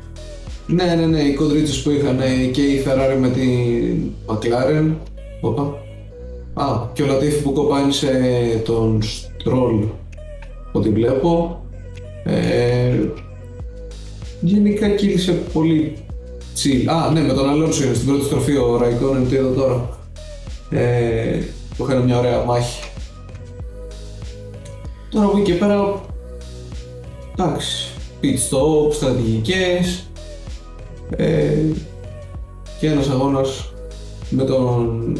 Ναι, 0.66 0.84
ναι, 0.84 1.06
ναι, 1.06 1.20
οι 1.20 1.34
κοντρίτσες 1.34 1.82
που 1.82 1.90
είχαν 1.90 2.20
ε, 2.20 2.44
και 2.52 2.62
η 2.62 2.84
Ferrari 2.86 3.16
με 3.20 3.28
την 3.28 4.10
McLaren. 4.26 4.94
Όπα. 5.40 5.82
Α, 6.54 6.88
και 6.92 7.02
ο 7.02 7.06
Λατίφη 7.06 7.42
που 7.42 7.52
κοπάνισε 7.52 8.10
τον 8.64 9.02
Στρόλ, 9.02 9.84
ό,τι 10.72 10.88
βλέπω. 10.88 11.62
Ε, 12.24 12.98
γενικά 14.40 14.88
κύλησε 14.88 15.32
πολύ 15.32 15.96
chill. 16.56 16.86
Α, 16.86 17.10
ναι, 17.10 17.20
με 17.20 17.32
τον 17.32 17.48
Αλόνσο 17.48 17.84
είναι 17.84 17.94
στην 17.94 18.06
πρώτη 18.06 18.24
στροφή 18.24 18.56
ο 18.56 18.76
Ραϊκόνεν, 18.76 19.28
τι 19.28 19.34
είδα 19.34 19.52
τώρα. 19.52 19.98
Ε, 20.70 21.38
που 21.76 21.84
είχαν 21.84 22.02
μια 22.02 22.18
ωραία 22.18 22.44
μάχη. 22.44 22.82
Τώρα 25.10 25.26
από 25.26 25.38
εκεί 25.38 25.52
και 25.52 25.58
πέρα, 25.58 26.00
εντάξει, 27.38 27.88
pit 28.22 28.26
stop, 28.26 28.92
στρατηγικές, 28.92 30.08
ε, 31.16 31.52
και 32.80 32.86
ένας 32.86 33.08
αγώνας 33.08 33.72
με 34.30 34.44
τον... 34.44 35.12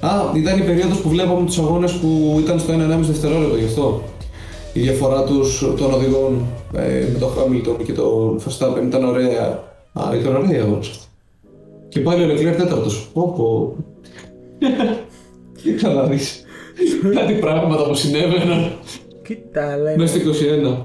Α, 0.00 0.10
ήταν 0.36 0.58
η 0.58 0.62
περίοδος 0.62 1.00
που 1.00 1.08
βλέπαμε 1.08 1.46
τους 1.46 1.58
αγώνες 1.58 1.92
που 1.92 2.36
ήταν 2.40 2.58
στο 2.58 2.72
1,5 2.72 2.78
δευτερόλεπτο 3.00 3.56
γι' 3.56 3.64
αυτό. 3.64 4.02
Η 4.72 4.80
διαφορά 4.80 5.24
τους 5.24 5.58
των 5.76 5.92
οδηγών 5.92 6.46
ε, 6.74 7.04
με 7.12 7.18
τον 7.18 7.28
Hamilton 7.28 7.84
και 7.84 7.92
τον 7.92 8.38
Verstappen 8.38 8.82
ήταν 8.86 9.04
ωραία. 9.04 9.62
Α, 9.92 10.16
ήταν 10.20 10.36
ωραία 10.36 10.58
η 10.58 10.60
αγώνες 10.60 10.88
αυτή. 10.88 11.04
Και 11.88 12.00
πάλι 12.00 12.22
ο 12.24 12.26
Leclerc 12.34 12.56
τέταρτος. 12.56 13.10
Πω 13.12 13.32
πω. 13.36 13.76
Κοίτα 15.62 15.92
να 15.92 16.02
δεις. 16.02 16.44
Κάτι 17.14 17.32
πράγματα 17.32 17.84
που 17.84 17.94
συνέβαιναν 17.94 18.72
Κοίτα 19.26 19.76
λέει, 19.76 19.96
μέσα 19.96 20.18
στο 20.18 20.30
21. 20.74 20.84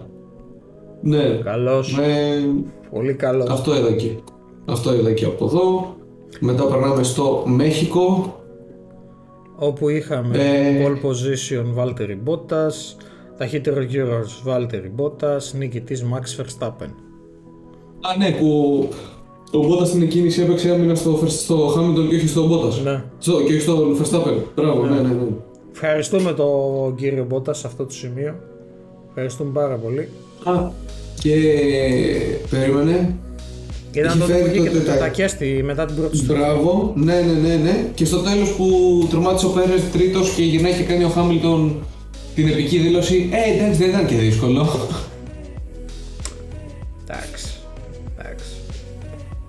Ναι. 1.01 1.39
καλός, 1.43 1.97
Ε, 1.97 2.43
πολύ 2.91 3.13
καλός. 3.13 3.49
αυτό 3.49 3.75
είδα 3.75 3.91
και. 3.91 4.09
Αυτό 4.65 4.95
είδα 4.95 5.11
και 5.13 5.25
από 5.25 5.45
εδώ. 5.45 5.95
Μετά 6.39 6.63
περνάμε 6.65 7.03
στο 7.03 7.43
Μέχικο. 7.45 8.35
Όπου 9.55 9.89
είχαμε 9.89 10.37
Ε. 10.37 10.85
pole 10.85 11.05
position 11.05 11.65
Valtteri 11.83 12.17
Bottas, 12.29 12.73
ταχύτερο 13.37 13.81
γύρος 13.81 14.43
Valtteri 14.47 15.01
Bottas, 15.01 15.51
νικητής 15.57 16.03
Max 16.13 16.41
Verstappen. 16.41 16.89
Α, 18.01 18.17
ναι, 18.17 18.31
που 18.31 18.79
ο 19.51 19.57
Μπότα 19.67 19.85
στην 19.85 20.01
εκκίνηση 20.01 20.41
έπαιξε 20.41 20.69
άμυνα 20.71 20.95
στο, 20.95 21.19
Verst- 21.23 21.27
στο 21.29 21.67
Hamilton 21.67 22.07
και 22.09 22.15
όχι 22.15 22.27
στο 22.27 22.47
Μπότα. 22.47 22.81
Ναι. 22.83 23.03
Στο, 23.17 23.41
και 23.41 23.53
όχι 23.53 23.59
στο 23.61 23.95
Verstappen. 24.01 24.43
Μπράβο, 24.55 24.85
ναι, 24.85 24.95
ναι, 24.99 25.07
ναι. 25.07 25.27
Ευχαριστούμε 25.71 26.33
τον 26.33 26.95
κύριο 26.95 27.27
Bottas 27.31 27.55
σε 27.55 27.67
αυτό 27.67 27.85
το 27.85 27.93
σημείο. 27.93 28.35
Ευχαριστούμε 29.07 29.51
πάρα 29.53 29.75
πολύ. 29.75 30.09
Α, 30.43 30.69
και 31.21 31.33
περίμενε. 32.49 33.15
Ήταν 33.99 34.11
Έχει 34.11 34.19
τότε 34.19 34.33
που 34.33 34.39
φέρει 34.39 34.49
βγήκε 34.49 34.67
τότε 34.69 34.79
το 34.79 34.85
τα- 34.85 34.93
τετακέστη 34.93 35.61
μετά 35.65 35.85
την 35.85 35.95
πρώτη 35.95 36.17
στροφή. 36.17 36.39
Μπράβο, 36.41 36.93
ναι, 36.95 37.13
ναι, 37.21 37.47
ναι, 37.47 37.55
ναι. 37.55 37.85
Και 37.93 38.05
στο 38.05 38.17
τέλος 38.17 38.49
που 38.53 38.67
τερμάτισε 39.09 39.45
ο 39.45 39.49
Πέρες 39.49 39.81
τρίτος 39.91 40.29
και 40.29 40.43
γυρνάει 40.43 40.73
και 40.73 40.83
κάνει 40.83 41.03
ο 41.03 41.09
Χάμιλτον 41.09 41.75
την 42.35 42.47
επική 42.47 42.77
δήλωση. 42.77 43.29
Ε, 43.31 43.55
εντάξει, 43.57 43.79
δεν 43.79 43.89
ήταν 43.89 44.05
και 44.05 44.15
δύσκολο. 44.15 44.67
Εντάξει. 47.07 47.45
Εντάξει. 48.19 48.45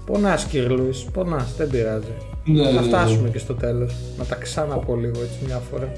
Πονάς 0.06 0.44
κύριε 0.44 0.68
Λουίς, 0.68 1.04
πονάς, 1.12 1.54
δεν 1.56 1.70
πειράζει. 1.70 2.06
ναι, 2.44 2.62
ναι, 2.62 2.70
Να 2.70 2.80
ναι. 2.80 2.86
φτάσουμε 2.86 3.28
και 3.28 3.38
στο 3.38 3.54
τέλος. 3.54 3.94
Να 4.18 4.24
τα 4.24 4.34
ξαναπώ 4.34 4.94
λίγο 4.96 5.20
έτσι 5.22 5.38
μια 5.46 5.62
φορά. 5.70 5.92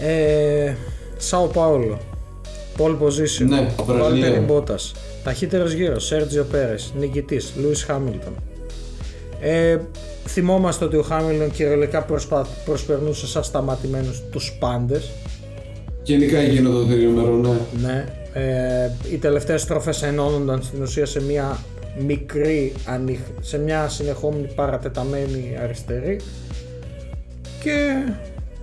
Ε, 0.00 0.74
Σάο 1.16 1.46
Πάολο. 1.46 1.98
Pole 2.78 2.96
position. 3.02 3.46
Ναι, 3.48 3.68
Βραζιλία. 3.86 4.44
Valtteri 4.46 4.50
Bottas. 4.50 4.92
Ταχύτερος 5.26 5.72
γύρος. 5.72 6.06
Σέρτζιο 6.06 6.44
Πέρες. 6.44 6.92
Νικητής. 6.98 7.52
Λούις 7.60 7.82
Χάμιλτον. 7.82 8.34
Ε, 9.40 9.78
θυμόμαστε 10.26 10.84
ότι 10.84 10.96
ο 10.96 11.02
Χάμιλτον 11.02 11.50
κυριολεκτικά 11.50 12.02
προσπα... 12.02 12.46
προσπερνούσε 12.64 13.26
σαν 13.26 13.44
σταματημένους 13.44 14.22
τους 14.30 14.56
πάντες. 14.58 15.10
Γενικά 16.02 16.38
έγινε 16.38 16.68
το 16.68 16.86
τρίτο 16.86 17.10
μέρο, 17.10 17.36
ναι. 17.36 17.58
Ναι. 17.82 18.04
Ε, 18.32 18.90
οι 19.12 19.16
τελευταίες 19.16 19.60
στροφές 19.60 20.02
ενώνονταν 20.02 20.62
στην 20.62 20.82
ουσία 20.82 21.06
σε 21.06 21.22
μια 21.22 21.58
μικρή 22.06 22.72
ανοιχ... 22.86 23.18
σε 23.40 23.58
μια 23.58 23.88
συνεχόμενη 23.88 24.48
παρατεταμένη 24.54 25.56
αριστερή 25.62 26.20
και 27.62 27.94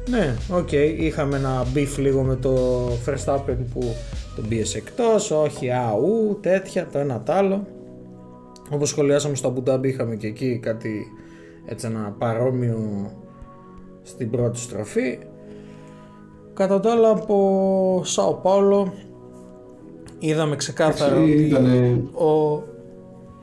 ναι, 0.09 0.35
ok, 0.49 0.67
okay, 0.71 0.95
είχαμε 0.97 1.37
ένα 1.37 1.65
beef 1.75 1.97
λίγο 1.97 2.21
με 2.21 2.35
το 2.35 2.83
Verstappen 3.05 3.57
που 3.73 3.95
τον 4.35 4.47
πίεσε 4.47 4.77
εκτός, 4.77 5.31
όχι 5.31 5.71
αού, 5.71 6.37
τέτοια, 6.41 6.87
το 6.91 6.99
ένα 6.99 7.21
τ' 7.21 7.29
άλλο. 7.29 7.67
Όπως 8.69 8.89
σχολιάσαμε 8.89 9.35
στο 9.35 9.47
Άμπου 9.47 9.66
Ντάμπι 9.66 9.89
είχαμε 9.89 10.15
και 10.15 10.27
εκεί 10.27 10.59
κάτι 10.61 11.05
έτσι 11.65 11.87
ένα 11.87 12.15
παρόμοιο 12.17 13.11
στην 14.03 14.29
πρώτη 14.29 14.57
στροφή. 14.57 15.19
Κατά 16.53 16.79
τα 16.79 16.91
άλλα 16.91 17.09
από 17.09 18.01
Σάο 18.05 18.33
Πάολο 18.33 18.93
είδαμε 20.19 20.55
ξεκάθαρα 20.55 21.15
ότι 21.15 21.53
ο 22.13 22.63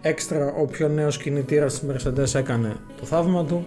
έξτρα 0.00 0.54
ο 0.60 0.64
πιο 0.64 0.88
νέος 0.88 1.18
κινητήρας 1.18 1.80
της 1.80 1.88
Mercedes 1.90 2.38
έκανε 2.38 2.76
το 3.00 3.04
θαύμα 3.04 3.44
του. 3.44 3.66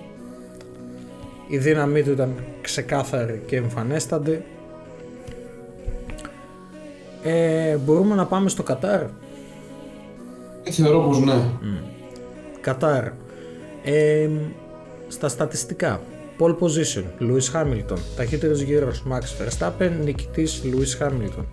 Η 1.47 1.57
δύναμή 1.57 2.03
του 2.03 2.11
ήταν 2.11 2.33
ξεκάθαρη 2.61 3.41
και 3.45 3.55
εμφανέστατη. 3.55 4.43
Ε, 7.23 7.75
μπορούμε 7.75 8.15
να 8.15 8.25
πάμε 8.25 8.49
στο 8.49 8.63
Κατάρ; 8.63 9.01
Ε, 10.63 10.71
θεωρώ 10.71 10.99
πως 11.01 11.19
ναι. 11.19 11.33
Κατάρ. 12.61 13.03
Ε, 13.83 14.29
στα 15.07 15.27
στατιστικά. 15.27 16.01
Pole 16.39 16.55
position, 16.55 17.03
Lewis 17.19 17.51
Hamilton. 17.53 17.97
Ταχύτερος 18.15 18.61
γύρος, 18.61 19.03
Max 19.11 19.21
Verstappen. 19.21 19.91
Νικητής, 20.03 20.61
Lewis 20.65 21.05
Hamilton. 21.05 21.45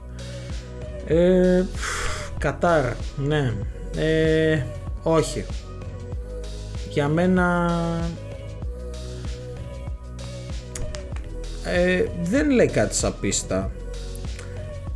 Ε, 1.06 1.64
Κατάρ, 2.38 2.84
ναι. 3.16 3.52
Ε, 3.96 4.62
όχι. 5.02 5.44
Για 6.90 7.08
μένα... 7.08 7.70
Ε, 11.64 12.04
δεν 12.22 12.50
λέει 12.50 12.66
κάτι 12.66 12.94
σαν 12.94 13.14
πίστα. 13.20 13.70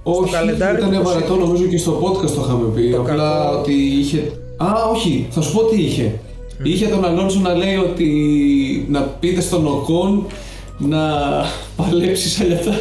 Όχι, 0.06 0.34
ήταν 0.56 1.02
βαρετό 1.02 1.36
νομίζω 1.36 1.64
και 1.64 1.78
στο 1.78 2.00
podcast 2.02 2.30
το 2.30 2.42
είχαμε 2.44 2.68
πει. 2.74 2.90
Το 2.90 3.00
Απλά 3.00 3.14
κακό... 3.14 3.58
ότι 3.58 3.72
είχε... 3.72 4.32
Α, 4.56 4.66
όχι, 4.92 5.26
θα 5.30 5.40
σου 5.40 5.52
πω 5.52 5.64
τι 5.64 5.82
είχε. 5.82 6.12
Mm. 6.58 6.66
Είχε 6.66 6.86
τον 6.86 7.04
Αλόνσο 7.04 7.40
να 7.40 7.54
λέει 7.54 7.76
ότι 7.76 8.86
να 8.90 9.00
πείτε 9.00 9.40
στον 9.40 9.66
Οκόν 9.66 10.26
να 10.78 10.98
παλέψει 11.76 12.28
σαν 12.28 12.46
λιατά. 12.46 12.80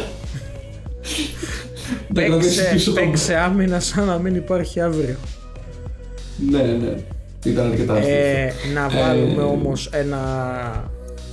Παίξε, 2.14 2.90
παίξε 2.94 3.34
άμυνα 3.36 3.80
σαν 3.80 4.06
να 4.06 4.18
μην 4.18 4.34
υπάρχει 4.34 4.80
αύριο. 4.80 5.16
Ναι, 6.50 6.62
ναι. 6.62 6.94
Ήταν 7.44 7.66
αρκετά 7.66 7.96
ε, 7.96 8.52
Να 8.74 8.88
βάλουμε 8.88 9.42
ε, 9.42 9.44
όμως 9.44 9.88
ένα... 9.92 10.20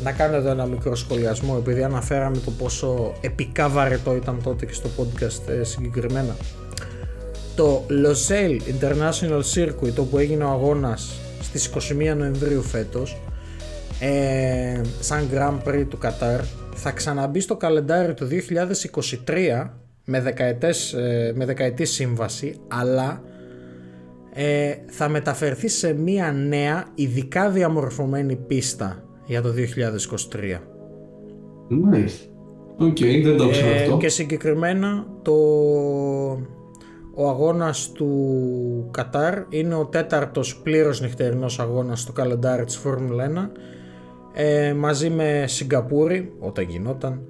Να 0.03 0.11
κάνω 0.11 0.35
εδώ 0.35 0.49
ένα 0.49 0.65
μικρό 0.65 0.95
σχολιασμό 0.95 1.55
επειδή 1.59 1.83
αναφέραμε 1.83 2.37
το 2.37 2.51
πόσο 2.51 3.13
επικά 3.21 3.69
βαρετό 3.69 4.15
ήταν 4.15 4.39
τότε 4.43 4.65
και 4.65 4.73
στο 4.73 4.89
podcast 4.97 5.49
ε, 5.49 5.63
συγκεκριμένα. 5.63 6.35
Το 7.55 7.85
Losail 7.89 8.59
International 8.79 9.41
Circuit 9.55 9.95
όπου 9.99 10.17
έγινε 10.17 10.43
ο 10.43 10.49
αγώνας 10.49 11.19
στις 11.41 11.69
21 11.91 12.15
Νοεμβρίου 12.17 12.61
φέτος 12.61 13.17
ε, 13.99 14.81
σαν 14.99 15.29
Grand 15.33 15.69
Prix 15.69 15.85
του 15.89 15.97
Κατάρ 15.97 16.39
θα 16.75 16.91
ξαναμπεί 16.91 17.39
στο 17.39 17.55
καλεντάρι 17.55 18.13
του 18.13 18.27
2023 19.25 19.69
με, 20.05 20.21
δεκαετές, 20.21 20.93
ε, 20.93 21.33
με 21.35 21.45
δεκαετή 21.45 21.85
σύμβαση 21.85 22.59
αλλά 22.67 23.21
ε, 24.33 24.73
θα 24.85 25.09
μεταφερθεί 25.09 25.67
σε 25.67 25.93
μία 25.93 26.31
νέα 26.31 26.85
ειδικά 26.95 27.49
διαμορφωμένη 27.49 28.35
πίστα 28.35 29.03
για 29.25 29.41
το 29.41 29.49
2023. 29.49 30.59
Μάλιστα. 31.67 32.25
Οκ, 32.77 32.97
δεν 33.23 33.37
το 33.37 33.49
ξέρω 33.49 33.75
αυτό. 33.75 33.97
Και 33.97 34.09
συγκεκριμένα 34.09 35.07
το, 35.21 35.33
ο 37.13 37.29
αγώνας 37.29 37.91
του 37.91 38.89
Κατάρ 38.91 39.43
είναι 39.49 39.75
ο 39.75 39.85
τέταρτος 39.85 40.61
πλήρως 40.63 41.01
νυχτερινός 41.01 41.59
αγώνας 41.59 42.01
στο 42.01 42.11
καλεντάρι 42.11 42.63
της 42.63 42.77
Φόρμουλα 42.77 43.51
1 43.53 43.59
ε, 44.33 44.73
μαζί 44.73 45.09
με 45.09 45.43
Σιγκαπούρη 45.47 46.33
όταν 46.39 46.65
γινόταν, 46.69 47.21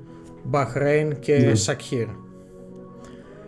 Μπαχρέιν 0.44 1.20
και 1.20 1.38
ναι. 1.38 1.56
Σακχύρ. 1.56 2.08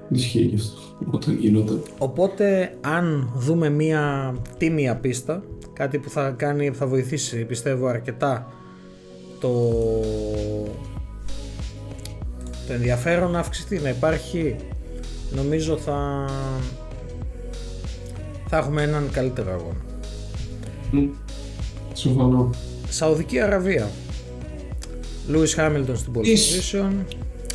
Ισχύει 0.10 0.48
και 0.48 0.56
αυτό 0.56 0.80
όταν 1.12 1.38
γινόταν. 1.38 1.82
Οπότε 1.98 2.78
αν 2.82 3.32
δούμε 3.36 3.70
μία 3.70 4.34
τίμια 4.58 4.96
πίστα, 4.96 5.44
κάτι 5.74 5.98
που 5.98 6.10
θα, 6.10 6.30
κάνει, 6.30 6.70
θα 6.70 6.88
βοηθήσει 6.88 7.46
πιστεύω 7.46 7.88
αρκετά 7.88 8.48
το, 9.40 9.50
το 12.68 12.74
ενδιαφέρον 12.74 13.32
να 13.32 13.40
αυξηθεί, 13.40 13.80
να 13.80 13.90
υπάρχει 13.90 14.56
νομίζω 15.36 15.78
θα, 15.78 16.26
θα 18.48 18.58
έχουμε 18.58 18.82
έναν 18.82 19.10
καλύτερο 19.12 19.52
αγώνα. 19.52 19.82
Συμφωνώ. 21.94 22.50
Σαουδική 22.90 23.40
Αραβία. 23.40 23.90
Λούις 25.28 25.54
Χάμιλτον 25.54 25.98
στην 25.98 26.14
pole 26.16 26.20
position. 26.20 26.92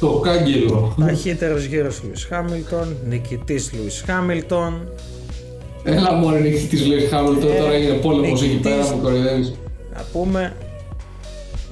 Το 0.00 0.18
κάγκελο. 0.18 0.94
Ταχύτερος 1.00 1.64
γύρος 1.64 2.02
Λούις 2.02 2.24
Χάμιλτον. 2.24 2.96
Νικητής 3.08 3.72
Λούις 3.72 4.02
Χάμιλτον. 4.06 4.88
Έλα 5.90 6.12
μόνο 6.12 6.36
νικητής 6.36 6.86
Λούις 6.86 7.08
Χάμιλτον. 7.08 7.56
Τώρα 7.56 7.76
είναι 7.76 7.92
πόλεμος 7.92 8.42
εκεί 8.42 8.60
πέρα 8.60 8.94
μου 8.94 9.00
κορυδεύεις. 9.02 9.54
Να 9.94 10.04
πούμε 10.12 10.52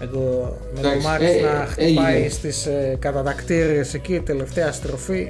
με 0.00 0.07
το, 0.07 0.18
με 0.74 0.81
το 0.81 0.88
Μάρις 1.02 1.29
ε, 1.29 1.40
να 1.40 1.66
χτυπάει 1.66 2.22
ε, 2.22 2.29
στις 2.29 2.66
ε, 2.66 2.96
κατατακτήριες 2.98 3.94
εκεί, 3.94 4.20
τελευταία 4.20 4.72
στροφή. 4.72 5.29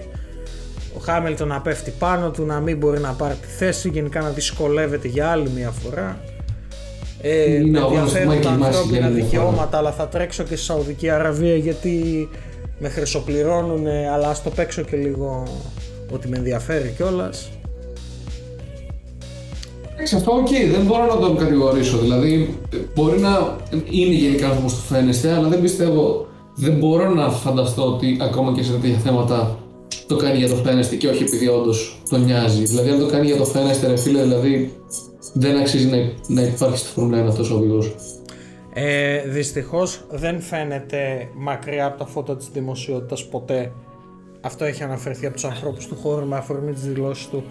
Ο 0.96 0.99
Χάμιλτον 0.99 1.49
να 1.49 1.61
πέφτει 1.61 1.92
πάνω 1.99 2.31
του, 2.31 2.44
να 2.44 2.61
μην 2.61 2.77
μπορεί 2.77 3.01
να 3.01 3.12
πάρει 3.12 3.35
τη 3.35 3.46
θέση, 3.46 3.88
γενικά 3.88 4.20
να 4.20 4.29
δυσκολεύεται 4.29 5.09
για 5.09 5.31
άλλη 5.31 5.51
μια 5.55 5.70
φορά. 5.70 6.20
Ε, 7.20 7.61
με 7.64 7.79
ενδιαφέρουν 7.79 8.40
τα 8.40 8.51
ανθρώπινα 8.51 9.09
δικαιώματα, 9.09 9.79
αλλά 9.79 9.92
θα 9.92 10.09
τρέξω 10.09 10.42
και 10.42 10.57
στη 10.57 10.64
Σαουδική 10.64 11.11
Αραβία 11.11 11.57
γιατί 11.57 12.29
με 12.79 12.88
χρυσοπληρώνουν, 12.88 13.87
αλλά 13.87 14.29
ας 14.29 14.42
το 14.42 14.51
παίξω 14.51 14.83
και 14.83 14.96
λίγο 14.96 15.42
ότι 16.12 16.29
με 16.29 16.37
ενδιαφέρει 16.37 16.94
κιόλας. 16.96 17.51
Εντάξει, 19.96 20.16
αυτό 20.16 20.32
ok, 20.33 20.46
okay, 20.46 20.70
δεν 20.70 20.82
μπορώ 20.85 21.06
να 21.06 21.20
τον 21.20 21.37
κατηγορήσω. 21.37 21.98
Δηλαδή, 21.98 22.59
μπορεί 22.94 23.20
να 23.20 23.56
είναι 23.90 24.14
γενικά 24.14 24.50
όπω 24.50 24.66
του 24.66 24.82
φαίνεσθαι, 24.88 25.33
αλλά 25.32 25.48
δεν 25.48 25.61
πιστεύω, 25.61 26.26
δεν 26.54 26.72
μπορώ 26.72 27.14
να 27.14 27.30
φανταστώ 27.30 27.87
ότι 27.87 28.16
ακόμα 28.20 28.52
και 28.52 28.62
σε 28.62 28.72
τέτοια 28.72 28.98
θέματα 28.98 29.59
το 30.06 30.16
κάνει 30.16 30.38
για 30.38 30.48
το 30.48 30.54
φαίνεσθαι 30.55 30.96
και 30.96 31.09
όχι 31.09 31.22
επειδή 31.22 31.48
όντως 31.48 32.00
τον 32.09 32.24
νοιάζει. 32.24 32.64
Δηλαδή, 32.64 32.90
αν 32.90 32.98
το 32.98 33.06
κάνει 33.06 33.26
για 33.26 33.37
το 33.37 33.44
φαίνεσθαι, 33.44 33.87
ρε 33.87 33.96
φίλε, 33.96 34.22
δηλαδή 34.22 34.72
δεν 35.32 35.56
αξίζει 35.56 35.87
να, 35.87 35.96
να 36.35 36.42
υπάρχει 36.42 36.78
στη 36.78 36.88
Φόρμουλα 36.88 37.24
1 37.24 37.28
αυτός 37.28 37.50
ο 37.50 37.54
οδηγός. 37.54 37.94
Ε, 38.72 39.22
δυστυχώς 39.26 40.00
δεν 40.11 40.40
φαίνεται 40.40 41.28
μακριά 41.35 41.87
από 41.87 41.98
τα 41.98 42.06
φώτα 42.06 42.37
της 42.37 42.48
δημοσιότητας 42.52 43.26
ποτέ. 43.26 43.72
Αυτό 44.40 44.64
έχει 44.64 44.82
αναφερθεί 44.82 45.26
από 45.26 45.35
τους 45.35 45.44
ανθρώπους 45.44 45.87
του 45.87 45.96
χώρου 46.02 46.26
με 46.26 46.37
αφορμή 46.37 46.72
τις 46.72 46.82
δηλώσεις 46.82 47.28
του 47.28 47.44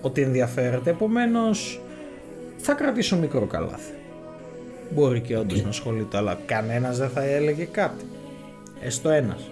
ότι 0.00 0.22
ενδιαφέρεται. 0.22 0.90
Επομένως 0.90 1.80
θα 2.62 2.72
κρατήσω 2.72 3.16
μικρό 3.16 3.46
καλάθι. 3.46 3.92
Μπορεί 4.94 5.20
και 5.20 5.36
όντως 5.36 5.62
να 5.62 5.68
ασχολείται, 5.68 6.16
αλλά 6.16 6.38
κανένας 6.46 6.98
δεν 6.98 7.08
θα 7.08 7.22
έλεγε 7.22 7.64
κάτι. 7.64 8.04
Έστω 8.80 9.08
ένας. 9.08 9.50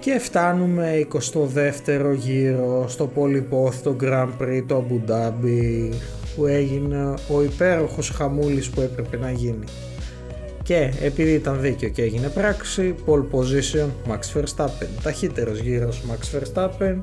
Και 0.00 0.18
φτάνουμε 0.18 1.06
22ο 1.12 2.14
γύρο 2.16 2.88
στο 2.88 3.06
πολυπόθητο 3.06 3.96
Grand 4.00 4.28
Prix 4.40 4.62
το 4.66 4.84
Abu 4.88 5.10
Dhabi 5.10 5.90
που 6.36 6.46
έγινε 6.46 7.14
ο 7.28 7.42
υπέροχος 7.42 8.10
χαμούλης 8.10 8.70
που 8.70 8.80
έπρεπε 8.80 9.16
να 9.16 9.30
γίνει. 9.30 9.64
Και 10.62 10.92
επειδή 11.02 11.32
ήταν 11.32 11.60
δίκαιο 11.60 11.88
και 11.88 12.02
έγινε 12.02 12.28
πράξη, 12.28 12.94
pole 13.06 13.24
position 13.32 13.88
Max 14.08 14.40
Verstappen, 14.40 14.88
ταχύτερος 15.02 15.58
γύρος 15.58 16.02
Max 16.10 16.38
Verstappen, 16.38 16.96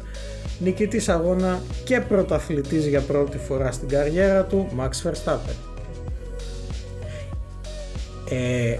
νικητής 0.59 1.09
αγώνα 1.09 1.61
και 1.83 1.99
πρωταθλητής 1.99 2.87
για 2.87 3.01
πρώτη 3.01 3.37
φορά 3.37 3.71
στην 3.71 3.87
καριέρα 3.87 4.43
του 4.43 4.67
Max 4.79 5.09
Verstappen. 5.09 5.55
Ε, 8.29 8.77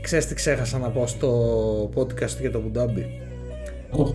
ξέρεις 0.00 0.26
τι 0.26 0.34
ξέχασα 0.34 0.78
να 0.78 0.88
πω 0.88 1.06
στο 1.06 1.90
podcast 1.94 2.40
για 2.40 2.50
το 2.50 2.60
Μπουντάμπι. 2.60 3.20
Oh. 3.98 4.14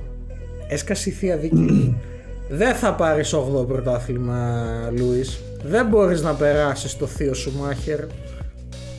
Έσκασε 0.68 1.10
η 1.10 1.12
θεία 1.12 1.38
δίκη. 1.38 1.98
Δεν 2.50 2.76
θα 2.76 2.94
πάρεις 2.94 3.36
8ο 3.36 3.68
πρωτάθλημα, 3.68 4.66
Λούι. 4.98 5.24
Δεν 5.64 5.88
μπορείς 5.88 6.22
να 6.22 6.34
περάσεις 6.34 6.98
το 6.98 7.06
θείο 7.06 7.34
σου 7.34 7.54
μάχερ. 7.58 8.00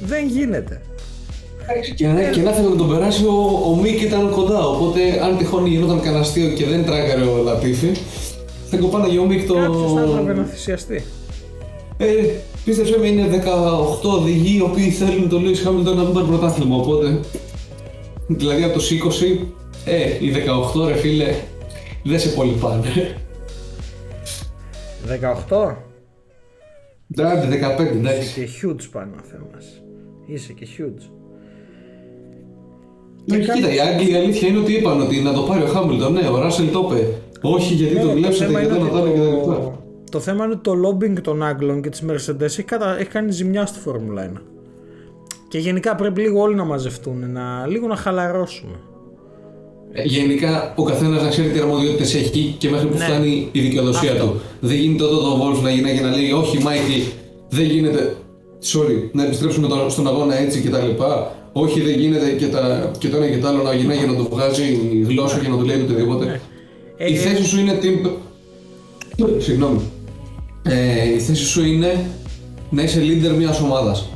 Δεν 0.00 0.26
γίνεται. 0.26 0.80
Και 1.94 2.06
να, 2.06 2.22
και 2.22 2.40
να 2.40 2.50
θέλει 2.50 2.68
να 2.68 2.76
τον 2.76 2.88
περάσει, 2.88 3.24
ο, 3.24 3.62
ο 3.70 3.76
Μίκ 3.76 4.02
ήταν 4.02 4.30
κοντά. 4.30 4.66
Οπότε, 4.66 5.00
αν 5.22 5.36
τυχόν 5.36 5.66
γινόταν 5.66 6.00
κανένα 6.00 6.20
αστείο 6.20 6.48
και 6.48 6.66
δεν 6.66 6.84
τράκαρε 6.84 7.22
ο 7.22 7.42
Λατίφη, 7.42 7.92
θα 8.70 8.76
κοπάνα 8.76 9.06
για 9.06 9.20
ο 9.20 9.24
Μίκ 9.24 9.46
το. 9.46 9.54
Κάποιος 9.54 9.92
θα 9.92 10.00
έπρεπε 10.00 10.40
να 10.40 10.46
θυσιαστεί. 10.46 11.04
Ε, 11.96 12.06
πίστεψε 12.64 12.98
με, 12.98 13.06
είναι 13.06 13.42
18 14.04 14.10
οδηγοί 14.20 14.56
οι 14.56 14.60
οποίοι 14.60 14.90
θέλουν 14.90 15.28
το 15.28 15.36
Lewis 15.36 15.68
Hamilton 15.68 15.94
να 15.96 16.02
μην 16.02 16.12
πάρει 16.12 16.26
πρωτάθλημα. 16.26 16.76
Οπότε, 16.76 17.20
δηλαδή 18.28 18.62
από 18.62 18.72
τους 18.72 18.90
20, 18.90 19.46
ε, 19.84 20.24
οι 20.24 20.32
18 20.74 20.86
ρε 20.86 20.94
φίλε, 20.94 21.34
δεν 22.04 22.20
σε 22.20 22.28
πολύ 22.28 22.52
πάνε. 22.52 23.16
18. 25.48 25.74
Εντάξει, 27.16 27.48
15, 27.48 27.80
Είσαι 27.80 27.98
εντάξει. 27.98 28.40
και 28.40 28.48
huge 28.62 28.88
πάνω 28.92 29.12
θέμα. 29.30 29.46
Είσαι 30.32 30.52
και 30.52 30.66
huge. 30.78 31.02
Ναι, 33.24 33.38
κοίτα, 33.38 33.74
οι 33.74 33.80
Άγγλοι 33.80 34.10
η 34.12 34.14
αλήθεια 34.14 34.48
είναι 34.48 34.58
ότι 34.58 34.72
είπαν 34.72 35.00
ότι 35.00 35.20
να 35.20 35.32
το 35.32 35.40
πάρει 35.40 35.62
ο 35.62 35.66
Χάμιλτον. 35.66 36.12
Ναι, 36.12 36.28
ο 36.28 36.38
Ράσελ 36.38 36.70
το 36.72 36.90
είπε. 36.92 37.08
Όχι, 37.42 37.74
γιατί 37.74 37.94
Ναι, 37.94 38.00
το 38.00 38.08
δουλέψατε 38.08 38.44
θέμα 38.44 38.60
και 38.60 38.66
είναι 38.66 38.74
δεν 38.74 38.82
ότι 38.82 38.92
το 38.92 38.98
και 39.10 39.18
τα 39.18 39.24
λοιπά. 39.24 39.54
το... 39.54 39.72
το 40.10 40.20
θέμα 40.20 40.44
είναι 40.44 40.52
ότι 40.52 40.62
το 40.62 40.72
lobbying 40.88 41.20
των 41.22 41.42
Άγγλων 41.42 41.82
και 41.82 41.88
της 41.88 42.02
Mercedes 42.10 42.40
έχει, 42.40 42.62
κατα... 42.62 42.98
έχει 42.98 43.08
κάνει 43.08 43.30
ζημιά 43.32 43.66
στη 43.66 43.78
Φόρμουλα 43.78 44.30
1. 44.34 44.40
Και 45.48 45.58
γενικά 45.58 45.94
πρέπει 45.94 46.20
λίγο 46.20 46.40
όλοι 46.40 46.54
να 46.54 46.64
μαζευτούν, 46.64 47.30
να... 47.32 47.66
λίγο 47.66 47.86
να 47.86 47.96
χαλαρώσουμε. 47.96 48.76
Ε, 49.92 50.02
Γενικά, 50.02 50.72
ο 50.76 50.82
καθένας 50.82 51.22
να 51.22 51.28
ξέρει 51.28 51.48
τι 51.48 51.58
αρμοδιότητες 51.58 52.14
έχει 52.14 52.54
και 52.58 52.70
μέχρι 52.70 52.86
που 52.86 52.96
Ναι. 52.98 53.04
φτάνει 53.04 53.48
η 53.52 53.60
δικαιοδοσία 53.60 54.12
Αυτό. 54.12 54.24
του. 54.24 54.40
Δεν 54.60 54.76
γίνεται 54.76 55.02
τότε 55.04 55.14
το 55.14 55.42
Wolf 55.42 55.62
να 55.62 55.70
γυρνάει 55.70 55.94
και 55.96 56.00
να 56.00 56.10
λέει: 56.10 56.32
Όχι, 56.32 56.62
Μάικλ, 56.62 56.92
δεν 57.48 57.64
γίνεται. 57.64 58.16
Sorry, 58.64 59.08
να 59.12 59.24
επιστρέψουμε 59.24 59.68
τον- 59.68 59.90
στον 59.90 60.06
αγώνα 60.08 60.38
έτσι 60.38 60.60
και 60.60 60.68
τα 60.70 60.78
λοιπά. 60.78 61.34
Όχι, 61.52 61.80
δεν 61.80 61.98
γίνεται 61.98 62.30
και, 62.30 62.46
τα, 62.46 62.90
και 62.98 63.08
το 63.08 63.16
ένα 63.16 63.28
και 63.28 63.38
το 63.38 63.48
άλλο 63.48 63.62
να 63.62 63.74
γυρνάει 63.74 63.98
και 63.98 64.06
να 64.06 64.14
του 64.14 64.28
βγάζει 64.32 64.64
γλώσσα 65.08 65.38
και 65.38 65.48
να 65.48 65.56
του 65.56 65.64
λέει 65.64 65.80
οτιδήποτε. 65.80 66.40
Ε, 66.96 67.10
η 67.12 67.16
θέση 67.16 67.44
σου 67.44 67.58
είναι 67.60 67.78
team. 67.82 68.10
Συγγνώμη. 69.38 69.80
Ε, 70.62 71.08
η 71.14 71.18
θέση 71.18 71.44
σου 71.44 71.64
είναι 71.64 72.06
να 72.70 72.82
είσαι 72.82 73.00
leader 73.00 73.34
μιας 73.36 73.60
ομάδας. 73.60 74.08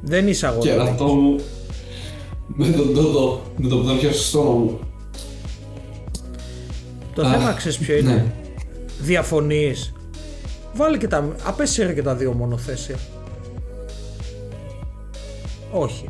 Δεν 0.00 0.28
είσαι 0.28 0.54
Και 0.60 0.70
αγώνα. 0.70 0.90
αυτό 0.90 1.04
μου. 1.04 1.36
Με 2.46 2.66
τον 2.66 2.94
τότο, 2.94 3.40
με 3.56 3.68
το 3.68 3.76
που 3.76 3.86
θα 3.88 3.94
πιάσει 3.94 4.18
στο 4.18 4.26
στόμα 4.26 4.50
μου. 4.54 4.78
Το 7.14 7.22
Α, 7.26 7.30
θέμα 7.30 7.52
ξέρεις 7.52 7.78
ποιο 7.78 7.96
είναι; 7.96 8.12
ναι. 8.12 8.24
Διαφωνείς. 10.72 10.86
Βάλε 10.86 10.96
και 10.96 11.08
τα... 11.08 11.28
Απέσυρε 11.44 11.92
και 11.92 12.02
τα 12.02 12.14
δύο 12.14 12.32
μονοθέσια. 12.32 12.96
Όχι. 15.72 16.08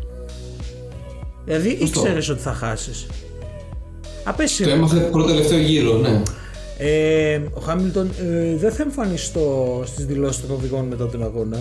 Δηλαδή 1.44 1.68
ήξερες 1.68 2.28
ότι 2.28 2.40
θα 2.40 2.52
χάσεις. 2.52 3.06
Το 3.06 3.14
Απέσυρε. 4.24 4.70
έμαθε 4.70 5.00
πρώτο 5.00 5.28
τελευταίο 5.28 5.58
γύρο, 5.58 5.96
ναι. 5.96 6.22
Ε, 6.78 7.40
ο 7.54 7.60
Χάμιλτον 7.60 8.10
ε, 8.20 8.56
δεν 8.56 8.72
θα 8.72 8.82
εμφανιστώ 8.82 9.82
στις 9.86 10.06
δηλώσεις 10.06 10.46
των 10.46 10.56
οδηγών 10.56 10.84
μετά 10.84 11.08
τον 11.08 11.22
αγώνα. 11.22 11.60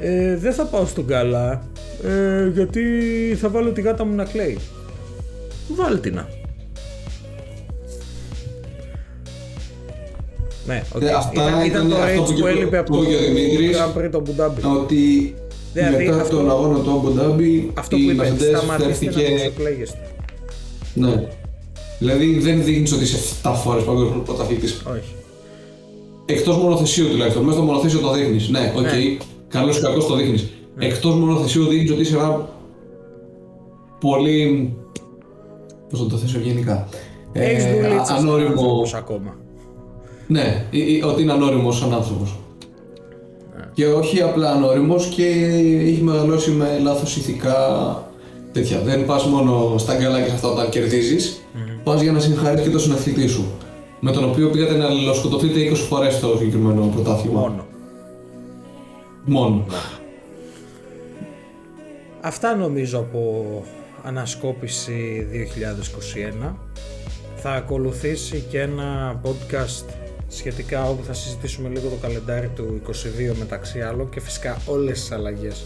Ε, 0.00 0.36
δεν 0.36 0.52
θα 0.52 0.64
πάω 0.64 0.86
στον 0.86 1.06
καλά 1.06 1.62
ε, 2.04 2.48
γιατί 2.48 2.82
θα 3.40 3.48
βάλω 3.48 3.70
τη 3.70 3.80
γάτα 3.80 4.04
μου 4.04 4.14
να 4.14 4.24
κλαίει. 4.24 4.58
Βάλτε 5.68 5.98
την 5.98 6.14
να. 6.14 6.28
Ναι, 10.66 10.82
οκ. 10.94 11.02
Ε, 11.02 11.10
αυτά 11.10 11.32
ήταν, 11.48 11.64
ήταν 11.64 11.66
ήταν 11.66 11.88
το 11.88 11.96
αυτό 11.96 12.22
rage 12.22 12.26
που 12.26 12.32
που 12.32 12.40
και- 12.40 12.48
έλειπε 12.48 12.78
από 12.78 12.92
που 12.96 13.04
το 13.04 13.10
είπε 13.10 13.14
ο 13.22 13.34
Δημήτρης. 13.34 13.76
Grand 13.76 13.98
Prix 13.98 14.08
το 14.10 14.20
Μπουντάμπι. 14.20 14.60
Ότι 14.82 15.34
Δηλαδή, 15.72 16.04
μετά 16.04 16.20
αυτό- 16.20 16.36
τον 16.36 16.50
αγώνα 16.50 16.78
του 16.78 17.02
Abu 17.04 17.20
Dhabi 17.20 17.70
Αυτό 17.74 17.96
η 17.96 18.04
που 18.04 18.10
είπε, 18.10 18.22
Mercedes 18.22 18.56
σταματήστε 18.56 18.64
να 18.66 19.12
φέρθηκε- 19.12 19.32
εξεπλέγεστε. 19.32 19.98
Ναι. 20.94 21.28
Δηλαδή 21.98 22.38
δεν 22.38 22.64
δείχνεις 22.64 22.92
ότι 22.92 23.02
είσαι 23.02 23.16
7 23.16 23.52
φορές 23.54 23.84
παγκόσμιος 23.84 24.22
πρωταθλητής. 24.24 24.82
Όχι. 24.90 25.14
Εκτός 26.26 26.56
μονοθεσίου 26.56 27.08
τουλάχιστον. 27.08 27.42
Μέσα 27.44 27.56
στο 27.56 27.66
μονοθέσιο 27.66 28.00
το 28.00 28.12
δείχνεις. 28.12 28.48
Ναι, 28.48 28.72
οκ. 28.76 28.82
Ναι. 28.82 28.90
Καλός 29.48 29.78
ή 29.78 29.80
κακός 29.80 30.06
το 30.06 30.14
δείχνεις. 30.16 30.48
Ναι. 30.76 30.86
Εκτός 30.86 31.14
μονοθεσίου 31.14 31.66
δείχνεις 31.66 31.90
ότι 31.90 32.00
είσαι 32.00 32.16
ένα 32.16 32.48
πολύ. 34.00 34.72
Πώς 35.90 35.98
θα 36.00 36.06
το 36.06 36.16
θέσω 36.16 36.38
γενικά; 36.38 36.88
Έχεις 37.32 37.64
Ε, 37.64 37.70
δουλίτσα 37.82 38.04
σαν 38.04 38.16
ανώριμο. 38.16 38.48
άνθρωπος 38.48 38.94
ακόμα. 38.94 39.36
Ναι, 40.26 40.64
ή- 40.70 40.78
ή- 40.96 41.02
ότι 41.02 41.22
είναι 41.22 41.32
ανώριμος 41.32 41.78
σαν 41.78 41.94
άνθρωπος. 41.94 42.38
Ναι. 43.56 43.64
Και 43.74 43.86
όχι 43.86 44.22
απλά 44.22 44.50
ανώριμος 44.52 45.06
και 45.06 45.26
έχει 45.84 46.00
μεγαλώσει 46.02 46.50
με 46.50 46.78
λάθος 46.82 47.16
ηθικά 47.16 47.56
τέτοια. 48.52 48.80
Δεν 48.80 49.04
πας 49.06 49.24
μόνο 49.24 49.74
στα 49.78 49.96
γκάλα 49.96 50.20
και 50.20 50.28
σε 50.28 50.34
αυτά 50.34 50.48
όταν 50.48 50.68
κερδίζεις, 50.68 51.42
πας 51.84 52.02
για 52.02 52.12
να 52.12 52.18
συγχαρείς 52.18 52.62
και 52.62 52.70
τον 52.70 52.80
συναθλητή 52.80 53.26
σου. 53.26 53.44
Με 54.00 54.12
τον 54.12 54.24
οποίο 54.24 54.50
πήγατε 54.50 54.76
να 54.76 54.84
αλληλοσκοτωθείτε 54.86 55.60
20 55.60 55.74
φορές 55.74 56.14
στο 56.14 56.36
συγκεκριμένο 56.38 56.90
πρωτάθλημα. 56.94 57.40
Μόνο. 57.40 57.66
Μόνο. 59.24 59.64
Αυτά 62.20 62.54
νομίζω 62.56 62.98
από 62.98 63.44
ανασκόπηση 64.02 65.26
2021. 66.42 66.56
Θα 67.36 67.50
ακολουθήσει 67.50 68.44
και 68.50 68.60
ένα 68.60 69.20
podcast 69.24 69.84
σχετικά 70.28 70.88
όπου 70.88 71.04
θα 71.04 71.12
συζητήσουμε 71.12 71.68
λίγο 71.68 71.88
το 71.88 71.96
καλεντάρι 72.02 72.48
του 72.54 72.80
22 72.88 72.90
μεταξύ 73.38 73.80
άλλων 73.80 74.08
και 74.08 74.20
φυσικά 74.20 74.56
όλες 74.66 75.00
τις 75.00 75.12
αλλαγές 75.12 75.64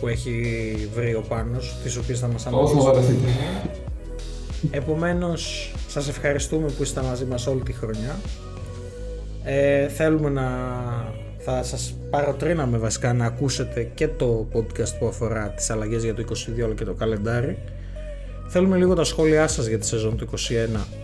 που 0.00 0.08
έχει 0.08 0.42
βρει 0.94 1.14
ο 1.14 1.24
Πάνος, 1.28 1.76
τις 1.82 1.96
οποίες 1.96 2.18
θα 2.18 2.26
μας 2.26 2.46
Όχι, 2.46 2.54
θα 2.54 2.58
αναλύσει. 2.60 2.86
βαρεθείτε. 2.86 3.28
Επομένως, 4.70 5.72
σας 5.88 6.08
ευχαριστούμε 6.08 6.66
που 6.68 6.82
είστε 6.82 7.02
μαζί 7.02 7.24
μας 7.24 7.46
όλη 7.46 7.60
τη 7.60 7.72
χρονιά. 7.72 8.16
Ε, 9.44 9.88
θέλουμε 9.88 10.28
να... 10.30 10.48
Θα 11.44 11.62
σας 11.62 11.94
παροτρύναμε 12.10 12.78
βασικά 12.78 13.12
να 13.12 13.24
ακούσετε 13.24 13.90
και 13.94 14.08
το 14.08 14.48
podcast 14.54 14.98
που 14.98 15.06
αφορά 15.06 15.48
τις 15.48 15.70
αλλαγές 15.70 16.04
για 16.04 16.14
το 16.14 16.24
22 16.58 16.62
αλλά 16.64 16.74
και 16.74 16.84
το 16.84 16.94
καλεντάρι. 16.94 17.58
Θέλουμε 18.48 18.76
λίγο 18.76 18.94
τα 18.94 19.04
σχόλιά 19.04 19.46
σας 19.48 19.66
για 19.66 19.78
τη 19.78 19.86
σεζόν 19.86 20.16
του 20.16 20.28
21, 20.30 20.34